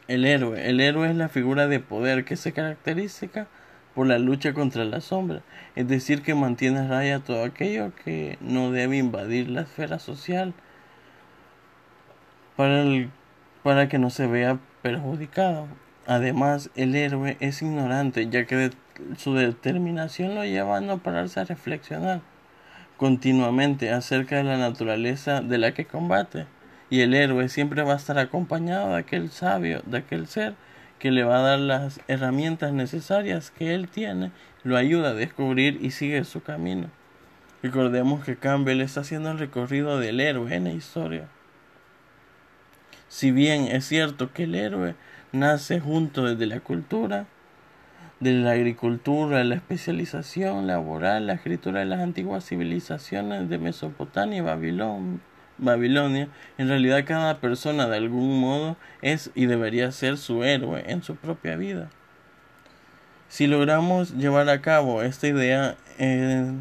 El 0.07 0.25
héroe. 0.25 0.67
El 0.67 0.79
héroe 0.79 1.09
es 1.11 1.15
la 1.15 1.29
figura 1.29 1.67
de 1.67 1.79
poder 1.79 2.25
que 2.25 2.37
se 2.37 2.53
caracteriza 2.53 3.47
por 3.93 4.07
la 4.07 4.17
lucha 4.17 4.53
contra 4.53 4.83
la 4.83 4.99
sombra, 4.99 5.43
es 5.75 5.87
decir, 5.87 6.23
que 6.23 6.33
mantiene 6.33 6.79
a 6.79 6.87
raya 6.87 7.19
todo 7.19 7.43
aquello 7.43 7.91
que 8.03 8.37
no 8.41 8.71
debe 8.71 8.97
invadir 8.97 9.49
la 9.49 9.61
esfera 9.61 9.99
social 9.99 10.53
para, 12.55 12.83
para 13.61 13.89
que 13.89 13.99
no 13.99 14.09
se 14.09 14.25
vea 14.25 14.57
perjudicado. 14.81 15.67
Además, 16.07 16.71
el 16.75 16.95
héroe 16.95 17.37
es 17.39 17.61
ignorante, 17.61 18.27
ya 18.29 18.45
que 18.45 18.71
su 19.17 19.33
determinación 19.35 20.35
lo 20.35 20.43
lleva 20.43 20.77
a 20.77 20.81
no 20.81 20.99
pararse 20.99 21.39
a 21.39 21.45
reflexionar 21.45 22.21
continuamente 23.01 23.89
acerca 23.89 24.35
de 24.35 24.43
la 24.43 24.57
naturaleza 24.57 25.41
de 25.41 25.57
la 25.57 25.73
que 25.73 25.85
combate. 25.85 26.45
Y 26.91 27.01
el 27.01 27.15
héroe 27.15 27.49
siempre 27.49 27.81
va 27.81 27.93
a 27.93 27.95
estar 27.95 28.19
acompañado 28.19 28.89
de 28.89 28.99
aquel 28.99 29.31
sabio, 29.31 29.81
de 29.87 29.97
aquel 29.97 30.27
ser 30.27 30.53
que 30.99 31.09
le 31.09 31.23
va 31.23 31.39
a 31.39 31.41
dar 31.41 31.57
las 31.57 31.99
herramientas 32.07 32.73
necesarias 32.73 33.49
que 33.49 33.73
él 33.73 33.89
tiene, 33.89 34.29
lo 34.63 34.77
ayuda 34.77 35.09
a 35.09 35.13
descubrir 35.15 35.79
y 35.81 35.89
sigue 35.89 36.23
su 36.25 36.43
camino. 36.43 36.91
Recordemos 37.63 38.23
que 38.23 38.35
Campbell 38.35 38.81
está 38.81 39.01
haciendo 39.01 39.31
el 39.31 39.39
recorrido 39.39 39.97
del 39.97 40.19
héroe 40.19 40.53
en 40.53 40.65
la 40.65 40.73
historia. 40.73 41.27
Si 43.07 43.31
bien 43.31 43.63
es 43.63 43.83
cierto 43.83 44.31
que 44.31 44.43
el 44.43 44.53
héroe 44.53 44.93
nace 45.31 45.79
junto 45.79 46.25
desde 46.25 46.45
la 46.45 46.59
cultura, 46.59 47.25
de 48.21 48.33
la 48.33 48.51
agricultura, 48.51 49.43
la 49.43 49.55
especialización 49.55 50.67
laboral, 50.67 51.25
la 51.25 51.33
escritura 51.33 51.79
de 51.79 51.87
las 51.87 52.01
antiguas 52.01 52.45
civilizaciones 52.45 53.49
de 53.49 53.57
Mesopotamia 53.57 54.37
y 54.37 55.17
Babilonia, 55.57 56.27
en 56.59 56.67
realidad 56.67 57.03
cada 57.03 57.39
persona 57.39 57.87
de 57.87 57.97
algún 57.97 58.39
modo 58.39 58.77
es 59.01 59.31
y 59.33 59.47
debería 59.47 59.91
ser 59.91 60.17
su 60.17 60.43
héroe 60.43 60.83
en 60.87 61.01
su 61.01 61.15
propia 61.15 61.57
vida. 61.57 61.89
Si 63.27 63.47
logramos 63.47 64.15
llevar 64.15 64.49
a 64.49 64.61
cabo 64.61 65.01
esta 65.01 65.27
idea, 65.27 65.75
eh, 65.97 66.53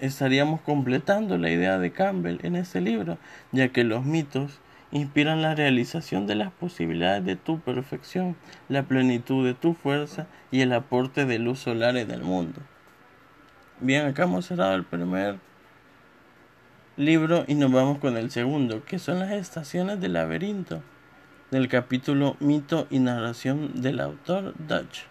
estaríamos 0.00 0.60
completando 0.60 1.38
la 1.38 1.50
idea 1.50 1.78
de 1.78 1.92
Campbell 1.92 2.40
en 2.42 2.56
este 2.56 2.82
libro, 2.82 3.16
ya 3.52 3.68
que 3.68 3.84
los 3.84 4.04
mitos 4.04 4.60
inspiran 4.92 5.42
la 5.42 5.54
realización 5.54 6.26
de 6.26 6.34
las 6.34 6.50
posibilidades 6.52 7.24
de 7.24 7.36
tu 7.36 7.60
perfección, 7.60 8.36
la 8.68 8.82
plenitud 8.82 9.46
de 9.46 9.54
tu 9.54 9.74
fuerza 9.74 10.26
y 10.50 10.60
el 10.62 10.72
aporte 10.72 11.26
de 11.26 11.38
luz 11.38 11.60
solar 11.60 11.96
en 11.96 12.10
el 12.10 12.22
mundo. 12.22 12.60
Bien, 13.80 14.06
acá 14.06 14.24
hemos 14.24 14.46
cerrado 14.46 14.74
el 14.74 14.84
primer 14.84 15.38
libro 16.96 17.44
y 17.46 17.54
nos 17.54 17.72
vamos 17.72 17.98
con 17.98 18.16
el 18.16 18.30
segundo, 18.30 18.84
que 18.84 18.98
son 18.98 19.20
las 19.20 19.32
estaciones 19.32 20.00
del 20.00 20.14
laberinto, 20.14 20.82
del 21.50 21.68
capítulo 21.68 22.36
Mito 22.40 22.86
y 22.90 22.98
narración 22.98 23.80
del 23.80 24.00
autor 24.00 24.54
Dutch. 24.58 25.04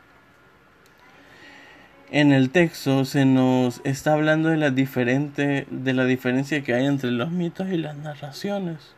En 2.12 2.32
el 2.32 2.50
texto 2.50 3.06
se 3.06 3.26
nos 3.26 3.82
está 3.84 4.14
hablando 4.14 4.50
de 4.50 4.58
la, 4.58 4.72
diferente, 4.72 5.68
de 5.70 5.94
la 5.94 6.06
diferencia 6.06 6.64
que 6.64 6.74
hay 6.74 6.86
entre 6.86 7.12
los 7.12 7.30
mitos 7.32 7.70
y 7.70 7.78
las 7.78 7.96
narraciones 7.96 8.96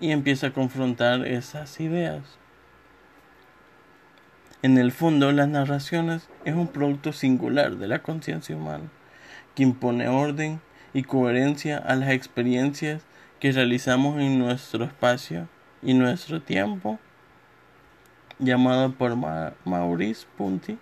y 0.00 0.10
empieza 0.10 0.48
a 0.48 0.52
confrontar 0.52 1.26
esas 1.26 1.80
ideas. 1.80 2.22
En 4.62 4.78
el 4.78 4.92
fondo, 4.92 5.30
las 5.32 5.48
narraciones 5.48 6.28
es 6.44 6.54
un 6.54 6.68
producto 6.68 7.12
singular 7.12 7.76
de 7.76 7.86
la 7.86 8.02
conciencia 8.02 8.56
humana, 8.56 8.90
que 9.54 9.62
impone 9.62 10.08
orden 10.08 10.60
y 10.92 11.02
coherencia 11.02 11.78
a 11.78 11.96
las 11.96 12.10
experiencias 12.10 13.02
que 13.40 13.52
realizamos 13.52 14.20
en 14.20 14.38
nuestro 14.38 14.84
espacio 14.84 15.48
y 15.82 15.94
nuestro 15.94 16.40
tiempo, 16.40 16.98
llamado 18.38 18.92
por 18.92 19.16
Maurice 19.64 20.26
Punti 20.36 20.78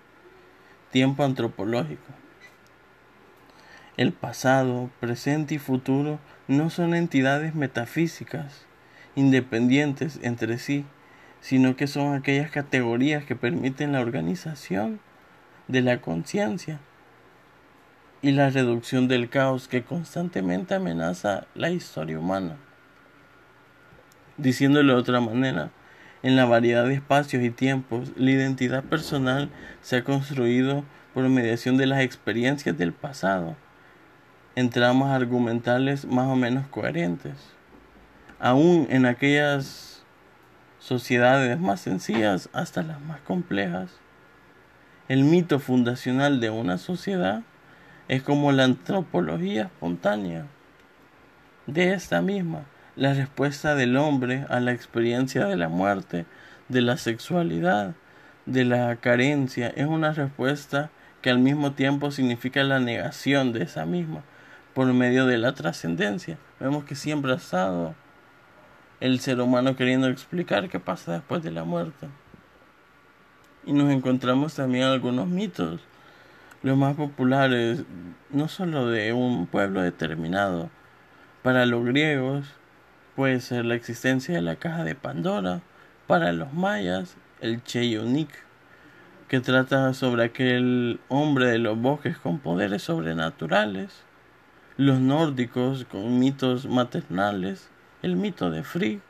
tiempo 0.92 1.24
antropológico. 1.24 2.12
El 3.96 4.12
pasado, 4.12 4.90
presente 5.00 5.54
y 5.54 5.58
futuro 5.58 6.20
no 6.46 6.70
son 6.70 6.94
entidades 6.94 7.54
metafísicas, 7.54 8.66
independientes 9.14 10.18
entre 10.22 10.58
sí, 10.58 10.84
sino 11.40 11.76
que 11.76 11.86
son 11.86 12.14
aquellas 12.14 12.50
categorías 12.50 13.24
que 13.24 13.36
permiten 13.36 13.92
la 13.92 14.00
organización 14.00 15.00
de 15.68 15.82
la 15.82 16.00
conciencia 16.00 16.80
y 18.22 18.30
la 18.30 18.50
reducción 18.50 19.08
del 19.08 19.28
caos 19.28 19.68
que 19.68 19.82
constantemente 19.82 20.74
amenaza 20.74 21.46
la 21.54 21.70
historia 21.70 22.18
humana. 22.18 22.56
Diciéndolo 24.36 24.94
de 24.94 25.00
otra 25.00 25.20
manera, 25.20 25.70
en 26.22 26.36
la 26.36 26.44
variedad 26.44 26.86
de 26.86 26.94
espacios 26.94 27.42
y 27.42 27.50
tiempos, 27.50 28.12
la 28.16 28.30
identidad 28.30 28.84
personal 28.84 29.50
se 29.80 29.96
ha 29.96 30.04
construido 30.04 30.84
por 31.12 31.28
mediación 31.28 31.76
de 31.76 31.86
las 31.86 32.00
experiencias 32.00 32.78
del 32.78 32.92
pasado, 32.92 33.56
en 34.54 34.70
tramas 34.70 35.10
argumentales 35.10 36.06
más 36.06 36.28
o 36.28 36.36
menos 36.36 36.68
coherentes 36.68 37.34
aún 38.42 38.88
en 38.90 39.06
aquellas 39.06 40.02
sociedades 40.80 41.60
más 41.60 41.80
sencillas 41.80 42.48
hasta 42.52 42.82
las 42.82 43.00
más 43.00 43.20
complejas. 43.20 43.92
El 45.08 45.22
mito 45.22 45.60
fundacional 45.60 46.40
de 46.40 46.50
una 46.50 46.76
sociedad 46.76 47.42
es 48.08 48.22
como 48.22 48.50
la 48.50 48.64
antropología 48.64 49.62
espontánea 49.62 50.46
de 51.68 51.94
esta 51.94 52.20
misma, 52.20 52.64
la 52.96 53.14
respuesta 53.14 53.76
del 53.76 53.96
hombre 53.96 54.44
a 54.48 54.58
la 54.58 54.72
experiencia 54.72 55.46
de 55.46 55.56
la 55.56 55.68
muerte, 55.68 56.26
de 56.68 56.82
la 56.82 56.96
sexualidad, 56.96 57.94
de 58.46 58.64
la 58.64 58.96
carencia, 58.96 59.68
es 59.68 59.86
una 59.86 60.12
respuesta 60.12 60.90
que 61.20 61.30
al 61.30 61.38
mismo 61.38 61.74
tiempo 61.74 62.10
significa 62.10 62.64
la 62.64 62.80
negación 62.80 63.52
de 63.52 63.62
esa 63.62 63.86
misma 63.86 64.24
por 64.74 64.92
medio 64.92 65.26
de 65.26 65.38
la 65.38 65.54
trascendencia. 65.54 66.38
Vemos 66.58 66.82
que 66.84 66.96
siempre 66.96 67.30
ha 67.30 67.36
estado 67.36 67.94
el 69.02 69.18
ser 69.18 69.40
humano 69.40 69.74
queriendo 69.74 70.06
explicar 70.06 70.68
qué 70.68 70.78
pasa 70.78 71.14
después 71.14 71.42
de 71.42 71.50
la 71.50 71.64
muerte. 71.64 72.06
Y 73.66 73.72
nos 73.72 73.90
encontramos 73.90 74.54
también 74.54 74.84
algunos 74.84 75.26
mitos, 75.26 75.80
los 76.62 76.78
más 76.78 76.94
populares, 76.94 77.82
no 78.30 78.46
solo 78.46 78.86
de 78.86 79.12
un 79.12 79.48
pueblo 79.48 79.82
determinado. 79.82 80.70
Para 81.42 81.66
los 81.66 81.84
griegos 81.84 82.46
puede 83.16 83.40
ser 83.40 83.64
la 83.64 83.74
existencia 83.74 84.36
de 84.36 84.40
la 84.40 84.54
caja 84.54 84.84
de 84.84 84.94
Pandora, 84.94 85.62
para 86.06 86.32
los 86.32 86.52
mayas 86.52 87.16
el 87.40 87.64
Cheyunik, 87.64 88.30
que 89.26 89.40
trata 89.40 89.94
sobre 89.94 90.22
aquel 90.22 91.00
hombre 91.08 91.46
de 91.46 91.58
los 91.58 91.76
bosques 91.76 92.18
con 92.18 92.38
poderes 92.38 92.82
sobrenaturales, 92.82 94.04
los 94.76 95.00
nórdicos 95.00 95.86
con 95.86 96.20
mitos 96.20 96.66
maternales, 96.66 97.71
el 98.02 98.16
mito 98.16 98.50
de 98.50 98.64
Frigg 98.64 99.00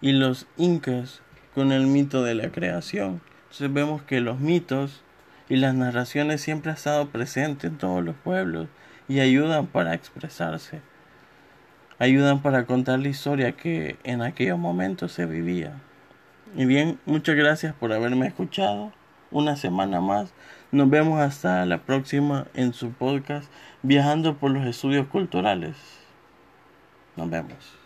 y 0.00 0.12
los 0.12 0.46
incas 0.56 1.22
con 1.54 1.72
el 1.72 1.86
mito 1.86 2.22
de 2.22 2.34
la 2.34 2.50
creación. 2.50 3.20
Entonces 3.42 3.72
vemos 3.72 4.02
que 4.02 4.20
los 4.20 4.40
mitos 4.40 5.02
y 5.48 5.56
las 5.56 5.74
narraciones 5.74 6.40
siempre 6.40 6.70
han 6.70 6.76
estado 6.76 7.08
presentes 7.08 7.70
en 7.70 7.78
todos 7.78 8.02
los 8.02 8.14
pueblos 8.16 8.68
y 9.08 9.20
ayudan 9.20 9.66
para 9.66 9.94
expresarse, 9.94 10.80
ayudan 11.98 12.40
para 12.40 12.64
contar 12.64 13.00
la 13.00 13.08
historia 13.08 13.52
que 13.52 13.98
en 14.04 14.22
aquellos 14.22 14.58
momentos 14.58 15.12
se 15.12 15.26
vivía. 15.26 15.74
Y 16.56 16.64
bien, 16.64 16.98
muchas 17.06 17.36
gracias 17.36 17.74
por 17.74 17.92
haberme 17.92 18.26
escuchado 18.26 18.92
una 19.30 19.56
semana 19.56 20.00
más. 20.00 20.32
Nos 20.70 20.88
vemos 20.88 21.20
hasta 21.20 21.66
la 21.66 21.78
próxima 21.78 22.46
en 22.54 22.72
su 22.72 22.92
podcast 22.92 23.50
Viajando 23.82 24.36
por 24.36 24.50
los 24.50 24.66
Estudios 24.66 25.06
Culturales. 25.08 25.76
Nos 27.16 27.28
vemos. 27.28 27.81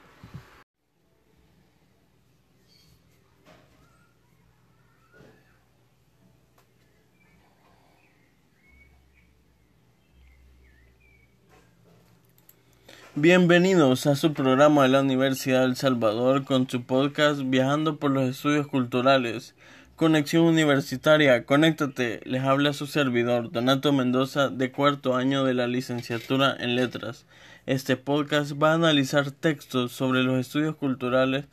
Bienvenidos 13.19 14.07
a 14.07 14.15
su 14.15 14.35
programa 14.35 14.83
de 14.83 14.91
la 14.91 15.01
Universidad 15.01 15.63
del 15.63 15.75
Salvador 15.75 16.45
con 16.45 16.69
su 16.69 16.83
podcast 16.83 17.41
Viajando 17.47 17.97
por 17.97 18.11
los 18.11 18.29
Estudios 18.29 18.67
Culturales. 18.67 19.55
Conexión 19.97 20.45
Universitaria, 20.45 21.47
conéctate, 21.47 22.21
les 22.27 22.43
habla 22.43 22.75
su 22.75 22.87
servidor, 22.87 23.51
Donato 23.51 23.91
Mendoza, 23.95 24.51
de 24.51 24.71
cuarto 24.71 25.17
año 25.17 25.45
de 25.45 25.55
la 25.55 25.67
licenciatura 25.67 26.55
en 26.61 26.77
Letras. 26.77 27.25
Este 27.65 27.97
podcast 27.97 28.53
va 28.63 28.73
a 28.73 28.75
analizar 28.75 29.31
textos 29.31 29.93
sobre 29.93 30.23
los 30.23 30.39
estudios 30.39 30.77
culturales, 30.77 31.47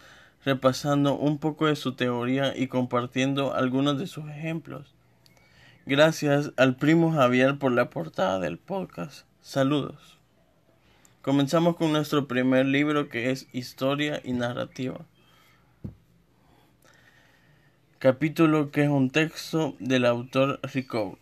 repasando 0.43 1.15
un 1.15 1.37
poco 1.37 1.67
de 1.67 1.77
su 1.77 1.93
teoría 1.93 2.51
y 2.57 2.67
compartiendo 2.67 3.55
algunos 3.55 3.97
de 3.97 4.07
sus 4.07 4.27
ejemplos. 4.27 4.93
Gracias 5.85 6.51
al 6.57 6.75
primo 6.75 7.13
Javier 7.13 7.57
por 7.57 7.71
la 7.71 7.89
portada 7.89 8.41
del 8.41 8.57
podcast. 8.57 9.25
Saludos. 9.39 10.22
Comenzamos 11.23 11.77
con 11.77 11.93
nuestro 11.93 12.27
primer 12.27 12.65
libro 12.65 13.07
que 13.07 13.31
es 13.31 13.47
Historia 13.53 14.19
y 14.25 14.33
Narrativa. 14.33 15.05
Capítulo 17.97 18.71
que 18.71 18.83
es 18.83 18.89
un 18.89 19.09
texto 19.09 19.73
del 19.79 20.03
autor 20.03 20.59
Rico. 20.63 21.17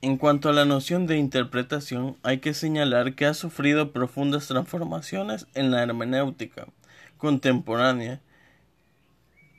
En 0.00 0.16
cuanto 0.16 0.48
a 0.48 0.54
la 0.54 0.64
noción 0.64 1.06
de 1.06 1.18
interpretación, 1.18 2.16
hay 2.22 2.38
que 2.38 2.54
señalar 2.54 3.14
que 3.16 3.26
ha 3.26 3.34
sufrido 3.34 3.92
profundas 3.92 4.48
transformaciones 4.48 5.46
en 5.52 5.70
la 5.70 5.82
hermenéutica 5.82 6.68
contemporánea 7.18 8.22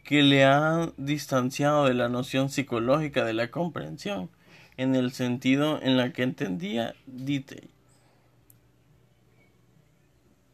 que 0.03 0.23
le 0.23 0.45
han 0.45 0.95
distanciado 0.97 1.85
de 1.85 1.93
la 1.93 2.09
noción 2.09 2.49
psicológica 2.49 3.23
de 3.23 3.33
la 3.33 3.51
comprensión, 3.51 4.31
en 4.77 4.95
el 4.95 5.11
sentido 5.11 5.79
en 5.79 5.95
la 5.95 6.11
que 6.11 6.23
entendía 6.23 6.95
Dite. 7.05 7.76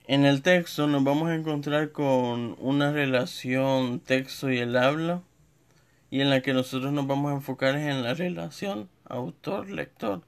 En 0.06 0.26
el 0.26 0.42
texto 0.42 0.86
nos 0.86 1.02
vamos 1.06 1.30
a 1.30 1.36
encontrar 1.36 1.94
con 1.94 2.58
una 2.60 2.92
relación 2.92 4.02
texto 4.02 4.52
y 4.52 4.58
el 4.58 4.76
habla 4.76 5.22
y 6.12 6.20
en 6.20 6.30
la 6.30 6.42
que 6.42 6.54
nosotros 6.54 6.92
nos 6.92 7.08
vamos 7.08 7.32
a 7.32 7.36
enfocar 7.36 7.78
en 7.78 8.04
la 8.04 8.14
relación 8.14 8.90
autor-lector. 9.06 10.22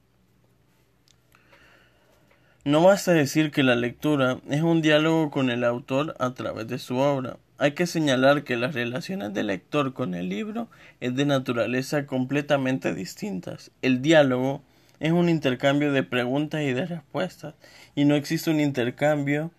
No 2.64 2.82
basta 2.82 3.12
decir 3.12 3.50
que 3.50 3.62
la 3.62 3.74
lectura 3.74 4.38
es 4.48 4.62
un 4.62 4.80
diálogo 4.80 5.30
con 5.30 5.50
el 5.50 5.62
autor 5.62 6.16
a 6.20 6.32
través 6.32 6.66
de 6.68 6.78
su 6.78 6.96
obra. 6.96 7.36
Hay 7.58 7.72
que 7.72 7.86
señalar 7.86 8.44
que 8.44 8.56
las 8.56 8.74
relaciones 8.74 9.34
del 9.34 9.48
lector 9.48 9.92
con 9.92 10.14
el 10.14 10.30
libro 10.30 10.68
es 11.00 11.14
de 11.16 11.26
naturaleza 11.26 12.06
completamente 12.06 12.94
distintas. 12.94 13.72
El 13.82 14.00
diálogo 14.00 14.62
es 15.00 15.12
un 15.12 15.28
intercambio 15.28 15.92
de 15.92 16.02
preguntas 16.02 16.62
y 16.62 16.72
de 16.72 16.86
respuestas 16.86 17.54
y 17.94 18.06
no 18.06 18.14
existe 18.14 18.50
un 18.50 18.60
intercambio 18.60 19.50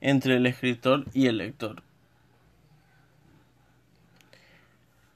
entre 0.00 0.36
el 0.36 0.46
escritor 0.46 1.04
y 1.12 1.26
el 1.26 1.38
lector. 1.38 1.82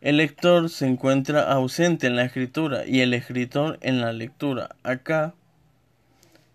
El 0.00 0.16
lector 0.16 0.70
se 0.70 0.86
encuentra 0.86 1.52
ausente 1.52 2.06
en 2.06 2.16
la 2.16 2.24
escritura 2.24 2.86
y 2.86 3.00
el 3.00 3.12
escritor 3.12 3.78
en 3.82 4.00
la 4.00 4.14
lectura. 4.14 4.76
Acá, 4.82 5.34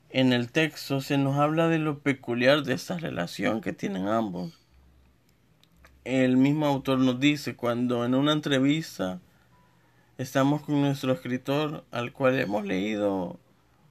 en 0.09 0.33
el 0.33 0.51
texto, 0.51 0.99
se 0.99 1.19
nos 1.19 1.37
habla 1.37 1.67
de 1.67 1.77
lo 1.77 1.99
peculiar 1.99 2.63
de 2.63 2.73
esta 2.73 2.97
relación 2.97 3.61
que 3.61 3.71
tienen 3.71 4.07
ambos. 4.07 4.59
El 6.05 6.37
mismo 6.37 6.65
autor 6.65 6.97
nos 6.97 7.19
dice 7.19 7.55
cuando 7.55 8.03
en 8.03 8.15
una 8.15 8.31
entrevista 8.31 9.19
estamos 10.17 10.61
con 10.61 10.81
nuestro 10.81 11.13
escritor 11.13 11.83
al 11.91 12.13
cual 12.13 12.39
hemos 12.39 12.65
leído 12.65 13.39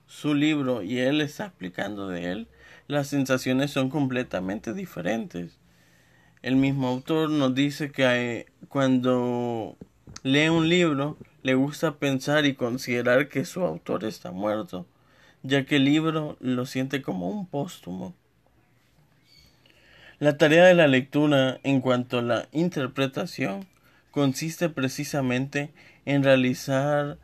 su 0.07 0.35
libro 0.35 0.83
y 0.83 0.99
él 0.99 1.21
está 1.21 1.47
explicando 1.47 2.09
de 2.09 2.33
él, 2.33 2.49
las 2.87 3.09
sensaciones 3.09 3.71
son 3.71 3.91
completamente 3.91 4.75
diferentes. 4.75 5.59
El 6.43 6.57
mismo 6.57 6.89
autor 6.89 7.31
nos 7.31 7.55
dice 7.55 7.91
que 7.91 8.05
eh, 8.05 8.47
cuando 8.69 9.77
lee 10.23 10.49
un 10.49 10.69
libro 10.69 11.17
le 11.43 11.55
gusta 11.55 11.97
pensar 11.97 12.45
y 12.45 12.55
considerar 12.55 13.29
que 13.29 13.45
su 13.45 13.63
autor 13.65 14.05
está 14.05 14.31
muerto, 14.31 14.87
ya 15.43 15.65
que 15.65 15.77
el 15.77 15.85
libro 15.85 16.37
lo 16.41 16.67
siente 16.67 17.03
como 17.03 17.29
un 17.29 17.47
póstumo. 17.47 18.15
La 20.19 20.37
tarea 20.39 20.65
de 20.67 20.75
la 20.75 20.87
lectura 20.87 21.61
en 21.65 21.81
cuanto 21.81 22.19
a 22.19 22.23
la 22.23 22.49
interpretación 22.53 23.67
consiste 24.11 24.69
precisamente 24.69 25.73
en 26.05 26.23
realizar 26.23 27.19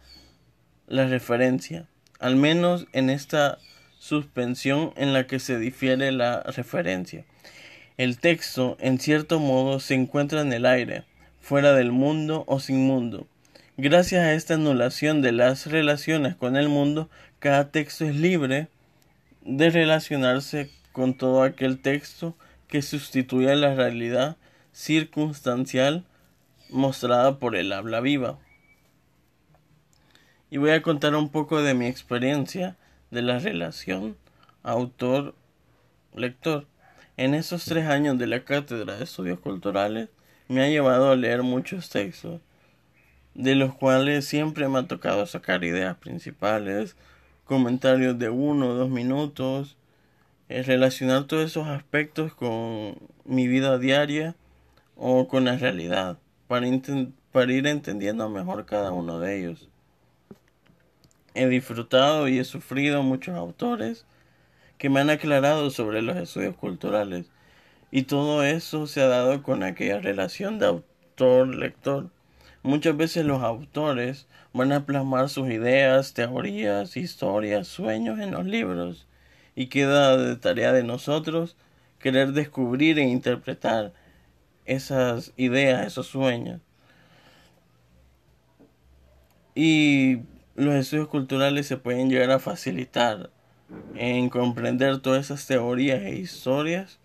la 0.87 1.07
referencia, 1.07 1.87
al 2.19 2.37
menos 2.37 2.87
en 2.93 3.11
esta 3.11 3.59
suspensión 4.01 4.95
en 4.97 5.13
la 5.13 5.27
que 5.27 5.39
se 5.39 5.59
difiere 5.59 6.11
la 6.11 6.43
referencia. 6.43 7.25
El 7.99 8.19
texto, 8.19 8.79
en 8.81 8.99
cierto 8.99 9.39
modo, 9.39 9.79
se 9.79 9.95
encuentra 9.95 10.41
en 10.41 10.55
el 10.55 10.65
aire, 10.65 11.05
fuera 11.39 11.75
del 11.75 11.93
mundo 11.93 12.45
o 12.47 12.61
sin 12.61 12.87
mundo. 12.87 13.27
Gracias 13.77 14.23
a 14.23 14.33
esta 14.33 14.55
anulación 14.55 15.21
de 15.21 15.33
las 15.33 15.67
relaciones 15.67 16.35
con 16.35 16.57
el 16.57 16.71
mundo, 16.71 17.11
cada 17.41 17.71
texto 17.71 18.07
es 18.07 18.17
libre 18.17 18.69
de 19.43 19.69
relacionarse 19.69 20.71
con 20.93 21.13
todo 21.13 21.43
aquel 21.43 21.79
texto 21.79 22.35
que 22.69 22.81
sustituye 22.81 23.55
la 23.55 23.75
realidad 23.75 24.39
circunstancial 24.73 26.07
mostrada 26.71 27.39
por 27.39 27.55
el 27.55 27.71
habla 27.73 28.01
viva. 28.01 28.39
Y 30.51 30.57
voy 30.57 30.71
a 30.71 30.81
contar 30.81 31.15
un 31.15 31.29
poco 31.29 31.63
de 31.63 31.75
mi 31.75 31.87
experiencia 31.87 32.77
de 33.11 33.23
la 33.23 33.39
relación 33.39 34.17
autor-lector. 34.63 36.67
En 37.17 37.35
esos 37.35 37.65
tres 37.65 37.87
años 37.87 38.19
de 38.19 38.27
la 38.27 38.45
cátedra 38.45 38.97
de 38.97 39.05
estudios 39.05 39.41
culturales 39.41 40.09
me 40.49 40.63
ha 40.63 40.69
llevado 40.69 41.11
a 41.11 41.17
leer 41.17 41.43
muchos 41.43 41.91
textos, 41.91 42.41
de 43.35 43.55
los 43.55 43.75
cuales 43.75 44.27
siempre 44.27 44.69
me 44.69 44.79
ha 44.79 44.87
tocado 44.87 45.27
sacar 45.27 45.65
ideas 45.65 45.97
principales, 45.97 46.97
comentarios 47.45 48.19
de 48.19 48.31
uno 48.31 48.69
o 48.69 48.75
dos 48.75 48.91
minutos, 48.91 49.77
eh, 50.49 50.63
relacionar 50.63 51.25
todos 51.25 51.45
esos 51.45 51.69
aspectos 51.69 52.35
con 52.35 52.97
mi 53.25 53.49
vida 53.49 53.79
diaria 53.79 54.35
o 54.97 55.29
con 55.29 55.45
la 55.45 55.57
realidad, 55.57 56.19
para, 56.49 56.67
para 57.33 57.53
ir 57.53 57.67
entendiendo 57.67 58.29
mejor 58.29 58.67
cada 58.67 58.93
uno 58.93 59.21
de 59.21 59.39
ellos 59.39 59.70
he 61.35 61.47
disfrutado 61.47 62.29
y 62.29 62.39
he 62.39 62.45
sufrido 62.45 63.03
muchos 63.03 63.37
autores 63.37 64.07
que 64.79 64.89
me 64.89 65.01
han 65.01 65.11
aclarado 65.11 65.71
sobre 65.71 66.03
los 66.03 66.17
estudios 66.17 66.57
culturales 66.57 67.27
y 67.91 68.05
todo 68.05 68.45
eso 68.45 68.87
se 68.87 69.01
ha 69.03 69.09
dado 69.09 69.43
con 69.43 69.63
aquella 69.63 70.01
relación 70.01 70.59
de 70.59 70.67
autor-lector. 70.67 72.11
Muchas 72.63 72.97
veces 72.97 73.25
los 73.25 73.43
autores 73.43 74.27
van 74.53 74.73
a 74.73 74.87
plasmar 74.87 75.29
sus 75.29 75.49
ideas, 75.51 76.15
teorías, 76.15 76.97
historias, 76.97 77.69
sueños 77.69 78.21
en 78.21 78.33
los 78.33 78.45
libros 78.45 79.07
y 79.55 79.67
queda 79.67 80.17
de 80.17 80.37
tarea 80.37 80.73
de 80.73 80.85
nosotros 80.85 81.57
querer 81.99 82.33
descubrir 82.33 82.99
e 82.99 83.03
interpretar 83.03 83.93
esas 84.65 85.33
ideas, 85.37 85.87
esos 85.87 86.07
sueños. 86.07 86.61
Y 89.55 90.21
los 90.61 90.75
estudios 90.75 91.09
culturales 91.09 91.67
se 91.67 91.79
pueden 91.79 92.11
llegar 92.11 92.31
a 92.31 92.39
facilitar 92.39 93.31
en 93.95 94.29
comprender 94.29 94.99
todas 94.99 95.25
esas 95.25 95.47
teorías 95.47 96.03
e 96.03 96.17
historias 96.17 96.99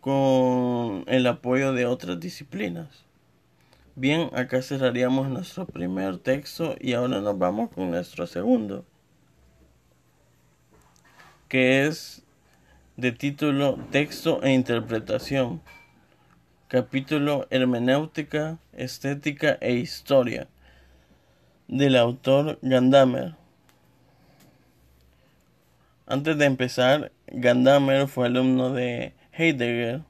con 0.00 1.04
el 1.06 1.26
apoyo 1.28 1.72
de 1.72 1.86
otras 1.86 2.18
disciplinas. 2.18 3.04
Bien, 3.94 4.28
acá 4.34 4.60
cerraríamos 4.60 5.28
nuestro 5.28 5.66
primer 5.66 6.18
texto 6.18 6.74
y 6.80 6.94
ahora 6.94 7.20
nos 7.20 7.38
vamos 7.38 7.70
con 7.70 7.90
nuestro 7.90 8.26
segundo, 8.26 8.84
que 11.48 11.86
es 11.86 12.22
de 12.96 13.12
título 13.12 13.78
Texto 13.92 14.42
e 14.42 14.52
Interpretación, 14.52 15.60
capítulo 16.66 17.46
Hermenéutica, 17.50 18.58
Estética 18.72 19.58
e 19.60 19.74
Historia 19.74 20.48
del 21.70 21.94
autor 21.94 22.58
Gandamer. 22.62 23.34
Antes 26.08 26.36
de 26.36 26.44
empezar, 26.46 27.12
Gandamer 27.28 28.08
fue 28.08 28.26
alumno 28.26 28.72
de 28.72 29.12
Heidegger 29.32 30.00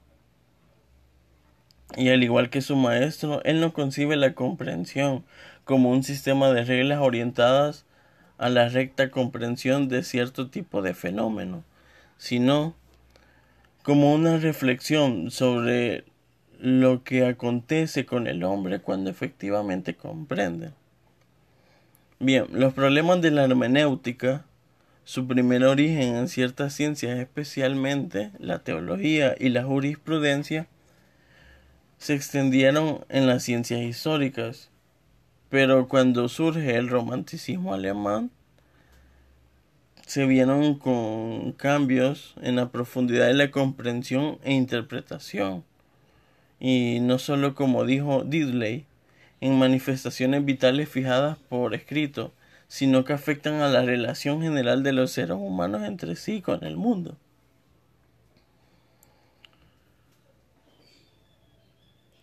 y 1.99 2.09
al 2.09 2.23
igual 2.23 2.49
que 2.49 2.63
su 2.63 2.77
maestro, 2.77 3.43
él 3.45 3.61
no 3.61 3.75
concibe 3.75 4.17
la 4.17 4.33
comprensión 4.33 5.23
como 5.65 5.91
un 5.91 6.03
sistema 6.03 6.51
de 6.51 6.65
reglas 6.65 7.01
orientadas 7.01 7.85
a 8.39 8.49
la 8.49 8.71
recta 8.71 9.11
comprensión 9.11 9.91
de 9.91 10.03
cierto 10.03 10.49
tipo 10.49 10.81
de 10.81 10.95
fenómeno, 10.95 11.63
sino 12.17 12.75
como 13.83 14.15
una 14.15 14.39
reflexión 14.39 15.31
sobre 15.31 16.05
lo 16.59 17.05
que 17.05 17.27
acontece 17.27 18.07
con 18.07 18.27
el 18.27 18.45
hombre 18.45 18.81
cuando 18.81 19.11
efectivamente 19.11 19.95
comprende. 19.95 20.71
Bien, 22.21 22.47
los 22.53 22.75
problemas 22.75 23.21
de 23.23 23.31
la 23.31 23.45
hermenéutica 23.45 24.45
su 25.05 25.27
primer 25.27 25.65
origen 25.65 26.15
en 26.15 26.29
ciertas 26.29 26.73
ciencias, 26.75 27.19
especialmente 27.19 28.31
la 28.39 28.61
teología 28.61 29.35
y 29.37 29.49
la 29.49 29.65
jurisprudencia, 29.65 30.69
se 31.99 32.15
extendieron 32.15 33.05
en 33.09 33.27
las 33.27 33.43
ciencias 33.43 33.81
históricas. 33.81 34.71
Pero 35.49 35.89
cuando 35.89 36.29
surge 36.29 36.77
el 36.77 36.89
romanticismo 36.89 37.75
alemán, 37.75 38.31
se 40.07 40.27
vieron 40.27 40.77
con 40.77 41.53
cambios 41.55 42.35
en 42.41 42.55
la 42.55 42.69
profundidad 42.69 43.27
de 43.27 43.35
la 43.35 43.51
comprensión 43.51 44.39
e 44.45 44.53
interpretación. 44.53 45.65
Y 46.61 46.99
no 47.01 47.19
solo 47.19 47.57
como 47.57 47.85
dijo 47.85 48.23
Diddley, 48.23 48.87
en 49.41 49.59
manifestaciones 49.59 50.45
vitales 50.45 50.89
fijadas 50.89 51.39
por 51.39 51.75
escrito, 51.75 52.33
sino 52.69 53.05
que 53.05 53.13
afectan 53.13 53.61
a 53.61 53.69
la 53.69 53.83
relación 53.83 54.43
general 54.43 54.83
de 54.83 54.93
los 54.93 55.13
seres 55.13 55.37
humanos 55.37 55.83
entre 55.83 56.17
sí 56.17 56.41
con 56.41 56.65
el 56.65 56.77
mundo. 56.77 57.17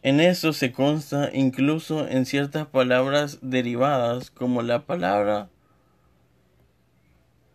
En 0.03 0.21
eso 0.21 0.53
se 0.53 0.71
consta 0.71 1.31
incluso 1.33 2.07
en 2.07 2.25
ciertas 2.25 2.67
palabras 2.67 3.39
derivadas 3.41 4.31
como 4.31 4.61
la 4.61 4.85
palabra 4.85 5.49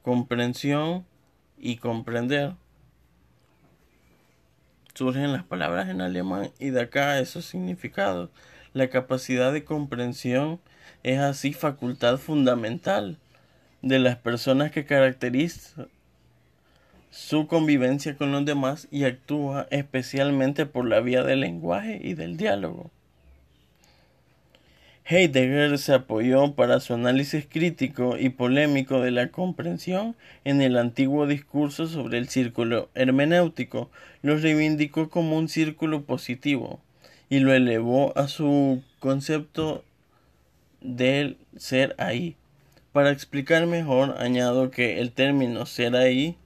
comprensión 0.02 1.06
y 1.56 1.76
comprender. 1.76 2.54
Surgen 4.92 5.32
las 5.32 5.44
palabras 5.44 5.88
en 5.88 6.02
alemán 6.02 6.50
y 6.58 6.70
de 6.70 6.82
acá 6.82 7.20
esos 7.20 7.46
significados. 7.46 8.28
La 8.74 8.88
capacidad 8.88 9.52
de 9.52 9.64
comprensión 9.64 10.58
es 11.02 11.18
así 11.18 11.52
facultad 11.52 12.16
fundamental 12.16 13.18
de 13.82 13.98
las 13.98 14.16
personas 14.16 14.70
que 14.70 14.86
caracteriza 14.86 15.88
su 17.10 17.46
convivencia 17.46 18.16
con 18.16 18.32
los 18.32 18.46
demás 18.46 18.88
y 18.90 19.04
actúa 19.04 19.66
especialmente 19.70 20.64
por 20.64 20.88
la 20.88 21.00
vía 21.00 21.22
del 21.22 21.40
lenguaje 21.40 22.00
y 22.02 22.14
del 22.14 22.38
diálogo. 22.38 22.90
Heidegger 25.04 25.76
se 25.76 25.92
apoyó 25.92 26.54
para 26.54 26.80
su 26.80 26.94
análisis 26.94 27.46
crítico 27.46 28.16
y 28.16 28.30
polémico 28.30 29.00
de 29.00 29.10
la 29.10 29.28
comprensión 29.28 30.16
en 30.44 30.62
el 30.62 30.78
antiguo 30.78 31.26
discurso 31.26 31.88
sobre 31.88 32.16
el 32.16 32.28
círculo 32.28 32.88
hermenéutico, 32.94 33.90
lo 34.22 34.38
reivindicó 34.38 35.10
como 35.10 35.36
un 35.36 35.48
círculo 35.48 36.04
positivo 36.04 36.80
y 37.32 37.40
lo 37.40 37.54
elevó 37.54 38.12
a 38.14 38.28
su 38.28 38.82
concepto 39.00 39.86
del 40.82 41.38
ser 41.56 41.94
ahí. 41.96 42.36
Para 42.92 43.10
explicar 43.10 43.66
mejor, 43.66 44.16
añado 44.18 44.70
que 44.70 45.00
el 45.00 45.12
término 45.12 45.64
ser 45.64 45.96
ahí 45.96 46.36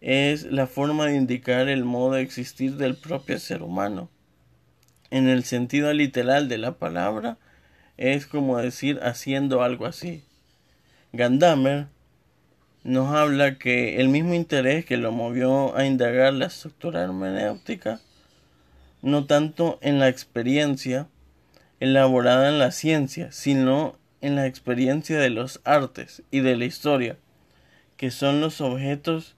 es 0.00 0.44
la 0.44 0.66
forma 0.66 1.04
de 1.04 1.16
indicar 1.16 1.68
el 1.68 1.84
modo 1.84 2.12
de 2.12 2.22
existir 2.22 2.76
del 2.76 2.96
propio 2.96 3.38
ser 3.38 3.62
humano. 3.62 4.08
En 5.10 5.28
el 5.28 5.44
sentido 5.44 5.92
literal 5.92 6.48
de 6.48 6.56
la 6.56 6.78
palabra, 6.78 7.36
es 7.98 8.26
como 8.26 8.56
decir 8.56 9.00
haciendo 9.02 9.62
algo 9.62 9.84
así. 9.84 10.24
Gandamer 11.12 11.88
nos 12.84 13.14
habla 13.14 13.58
que 13.58 14.00
el 14.00 14.08
mismo 14.08 14.32
interés 14.32 14.86
que 14.86 14.96
lo 14.96 15.12
movió 15.12 15.76
a 15.76 15.84
indagar 15.84 16.32
la 16.32 16.46
estructura 16.46 17.02
hermenéutica, 17.02 18.00
no 19.02 19.26
tanto 19.26 19.78
en 19.82 19.98
la 19.98 20.08
experiencia 20.08 21.08
elaborada 21.80 22.48
en 22.48 22.58
la 22.58 22.70
ciencia, 22.70 23.32
sino 23.32 23.98
en 24.20 24.36
la 24.36 24.46
experiencia 24.46 25.18
de 25.18 25.30
los 25.30 25.60
artes 25.64 26.22
y 26.30 26.40
de 26.40 26.56
la 26.56 26.64
historia, 26.64 27.18
que 27.96 28.10
son 28.10 28.40
los 28.40 28.60
objetos 28.60 29.34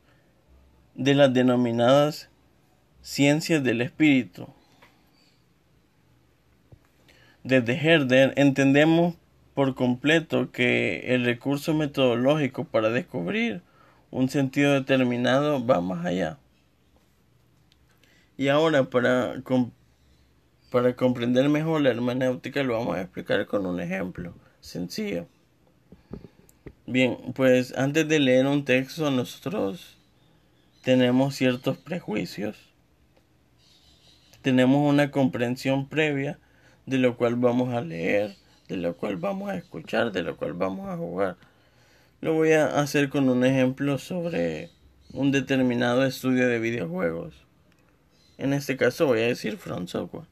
de 0.94 1.14
las 1.14 1.32
denominadas 1.32 2.28
ciencias 3.00 3.64
del 3.64 3.80
espíritu. 3.80 4.46
Desde 7.42 7.74
Herder 7.74 8.32
entendemos 8.36 9.14
por 9.54 9.74
completo 9.74 10.50
que 10.50 11.14
el 11.14 11.24
recurso 11.24 11.74
metodológico 11.74 12.64
para 12.64 12.90
descubrir 12.90 13.62
un 14.10 14.28
sentido 14.28 14.72
determinado 14.74 15.64
va 15.64 15.80
más 15.80 16.04
allá. 16.04 16.38
Y 18.36 18.48
ahora 18.48 18.84
para, 18.84 19.40
para 20.70 20.96
comprender 20.96 21.48
mejor 21.48 21.82
la 21.82 21.90
hermenéutica 21.90 22.62
lo 22.62 22.78
vamos 22.78 22.96
a 22.96 23.02
explicar 23.02 23.46
con 23.46 23.64
un 23.66 23.80
ejemplo 23.80 24.34
sencillo. 24.60 25.26
Bien, 26.86 27.16
pues 27.34 27.76
antes 27.76 28.08
de 28.08 28.18
leer 28.18 28.46
un 28.46 28.64
texto 28.64 29.10
nosotros 29.10 29.96
tenemos 30.82 31.34
ciertos 31.34 31.78
prejuicios, 31.78 32.56
tenemos 34.42 34.86
una 34.86 35.10
comprensión 35.10 35.88
previa 35.88 36.38
de 36.86 36.98
lo 36.98 37.16
cual 37.16 37.36
vamos 37.36 37.72
a 37.72 37.80
leer, 37.80 38.36
de 38.68 38.76
lo 38.76 38.96
cual 38.96 39.16
vamos 39.16 39.50
a 39.50 39.56
escuchar, 39.56 40.12
de 40.12 40.22
lo 40.22 40.36
cual 40.36 40.54
vamos 40.54 40.88
a 40.88 40.96
jugar. 40.96 41.36
Lo 42.20 42.34
voy 42.34 42.52
a 42.52 42.80
hacer 42.80 43.08
con 43.08 43.28
un 43.28 43.44
ejemplo 43.44 43.98
sobre 43.98 44.70
un 45.12 45.30
determinado 45.30 46.04
estudio 46.04 46.48
de 46.48 46.58
videojuegos. 46.58 47.43
En 48.38 48.52
este 48.52 48.76
caso 48.76 49.06
voy 49.06 49.20
a 49.20 49.26
decir 49.26 49.56
Front 49.56 49.88
Software. 49.88 50.26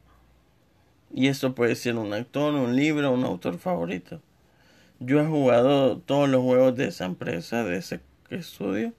Y 1.14 1.28
esto 1.28 1.54
puede 1.54 1.74
ser 1.76 1.96
un 1.96 2.12
actor, 2.12 2.54
un 2.54 2.74
libro, 2.74 3.12
un 3.12 3.24
autor 3.24 3.58
favorito. 3.58 4.20
Yo 4.98 5.20
he 5.20 5.26
jugado 5.26 5.98
todos 5.98 6.28
los 6.28 6.42
juegos 6.42 6.76
de 6.76 6.86
esa 6.88 7.04
empresa, 7.04 7.64
de 7.64 7.76
ese 7.76 8.00
estudio. 8.30 8.92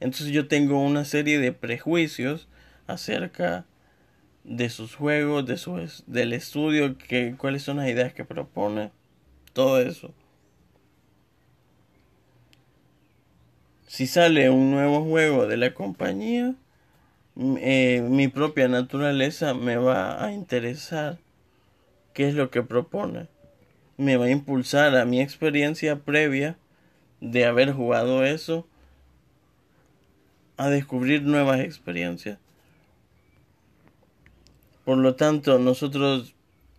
Entonces 0.00 0.28
yo 0.28 0.48
tengo 0.48 0.80
una 0.80 1.04
serie 1.04 1.38
de 1.38 1.52
prejuicios 1.52 2.48
acerca 2.86 3.64
de 4.44 4.70
sus 4.70 4.94
juegos, 4.94 5.46
de 5.46 5.56
su, 5.56 5.88
del 6.06 6.32
estudio, 6.32 6.96
que, 6.98 7.34
cuáles 7.36 7.62
son 7.62 7.78
las 7.78 7.88
ideas 7.88 8.12
que 8.12 8.24
propone, 8.24 8.90
todo 9.52 9.80
eso. 9.80 10.14
Si 13.86 14.06
sale 14.06 14.50
un 14.50 14.70
nuevo 14.70 15.04
juego 15.04 15.46
de 15.46 15.56
la 15.56 15.74
compañía, 15.74 16.54
eh, 17.38 18.06
mi 18.08 18.28
propia 18.28 18.66
naturaleza 18.66 19.52
me 19.52 19.76
va 19.76 20.24
a 20.24 20.32
interesar 20.32 21.18
qué 22.14 22.28
es 22.28 22.34
lo 22.34 22.50
que 22.50 22.62
propone. 22.62 23.28
Me 23.98 24.16
va 24.16 24.26
a 24.26 24.30
impulsar 24.30 24.96
a 24.96 25.04
mi 25.04 25.20
experiencia 25.20 26.00
previa 26.00 26.56
de 27.20 27.44
haber 27.44 27.72
jugado 27.72 28.24
eso 28.24 28.66
a 30.56 30.70
descubrir 30.70 31.22
nuevas 31.22 31.60
experiencias. 31.60 32.38
Por 34.84 34.98
lo 34.98 35.14
tanto, 35.14 35.58
nosotros 35.58 36.34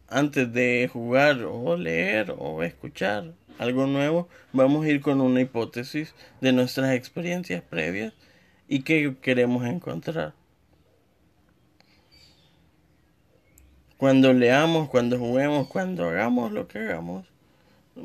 antes 0.07 0.51
de 0.53 0.89
jugar 0.91 1.43
o 1.43 1.75
leer 1.75 2.33
o 2.37 2.63
escuchar 2.63 3.33
algo 3.59 3.85
nuevo, 3.85 4.27
vamos 4.53 4.85
a 4.85 4.89
ir 4.89 5.01
con 5.01 5.21
una 5.21 5.41
hipótesis 5.41 6.15
de 6.41 6.53
nuestras 6.53 6.93
experiencias 6.93 7.61
previas 7.61 8.13
y 8.67 8.81
qué 8.81 9.15
queremos 9.21 9.65
encontrar. 9.65 10.33
Cuando 13.97 14.33
leamos, 14.33 14.89
cuando 14.89 15.17
juguemos, 15.17 15.67
cuando 15.67 16.07
hagamos 16.09 16.51
lo 16.51 16.67
que 16.67 16.79
hagamos, 16.79 17.25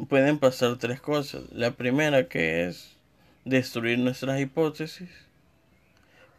pueden 0.09 0.39
pasar 0.39 0.77
tres 0.79 1.01
cosas. 1.01 1.43
La 1.53 1.73
primera 1.73 2.29
que 2.29 2.67
es 2.67 2.97
destruir 3.45 3.99
nuestras 3.99 4.41
hipótesis 4.41 5.11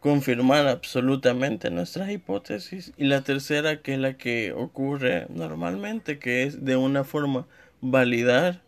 confirmar 0.04 0.68
absolutamente 0.68 1.70
nuestras 1.70 2.10
hipótesis 2.10 2.92
y 2.98 3.04
la 3.04 3.22
tercera 3.22 3.80
que 3.80 3.94
es 3.94 3.98
la 3.98 4.18
que 4.18 4.52
ocurre 4.52 5.26
normalmente 5.30 6.18
que 6.18 6.42
es 6.42 6.62
de 6.62 6.76
una 6.76 7.04
forma 7.04 7.46
validar 7.80 8.60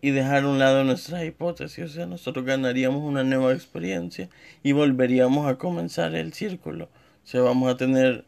y 0.00 0.12
dejar 0.12 0.44
a 0.44 0.48
un 0.48 0.60
lado 0.60 0.84
nuestras 0.84 1.24
hipótesis 1.24 1.84
o 1.84 1.88
sea 1.88 2.06
nosotros 2.06 2.44
ganaríamos 2.44 3.02
una 3.02 3.24
nueva 3.24 3.52
experiencia 3.52 4.28
y 4.62 4.70
volveríamos 4.70 5.48
a 5.48 5.58
comenzar 5.58 6.14
el 6.14 6.32
círculo 6.34 6.84
o 6.84 7.26
sea 7.26 7.40
vamos 7.40 7.68
a 7.68 7.76
tener 7.76 8.24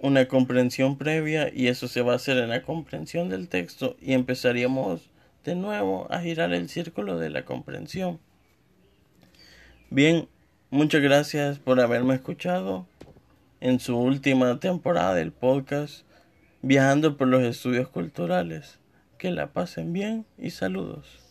una 0.00 0.28
comprensión 0.28 0.96
previa 0.96 1.52
y 1.52 1.68
eso 1.68 1.88
se 1.88 2.02
va 2.02 2.12
a 2.12 2.16
hacer 2.16 2.38
en 2.38 2.50
la 2.50 2.62
comprensión 2.62 3.28
del 3.28 3.48
texto 3.48 3.96
y 4.00 4.12
empezaríamos 4.12 5.10
de 5.44 5.54
nuevo 5.54 6.06
a 6.10 6.20
girar 6.20 6.52
el 6.52 6.68
círculo 6.68 7.18
de 7.18 7.30
la 7.30 7.44
comprensión 7.44 8.20
bien 9.90 10.28
Muchas 10.70 11.00
gracias 11.00 11.58
por 11.58 11.80
haberme 11.80 12.14
escuchado 12.14 12.86
en 13.58 13.80
su 13.80 13.96
última 13.96 14.60
temporada 14.60 15.14
del 15.14 15.32
podcast 15.32 16.04
Viajando 16.60 17.16
por 17.16 17.28
los 17.28 17.42
Estudios 17.42 17.88
Culturales. 17.88 18.78
Que 19.16 19.30
la 19.30 19.54
pasen 19.54 19.94
bien 19.94 20.26
y 20.36 20.50
saludos. 20.50 21.27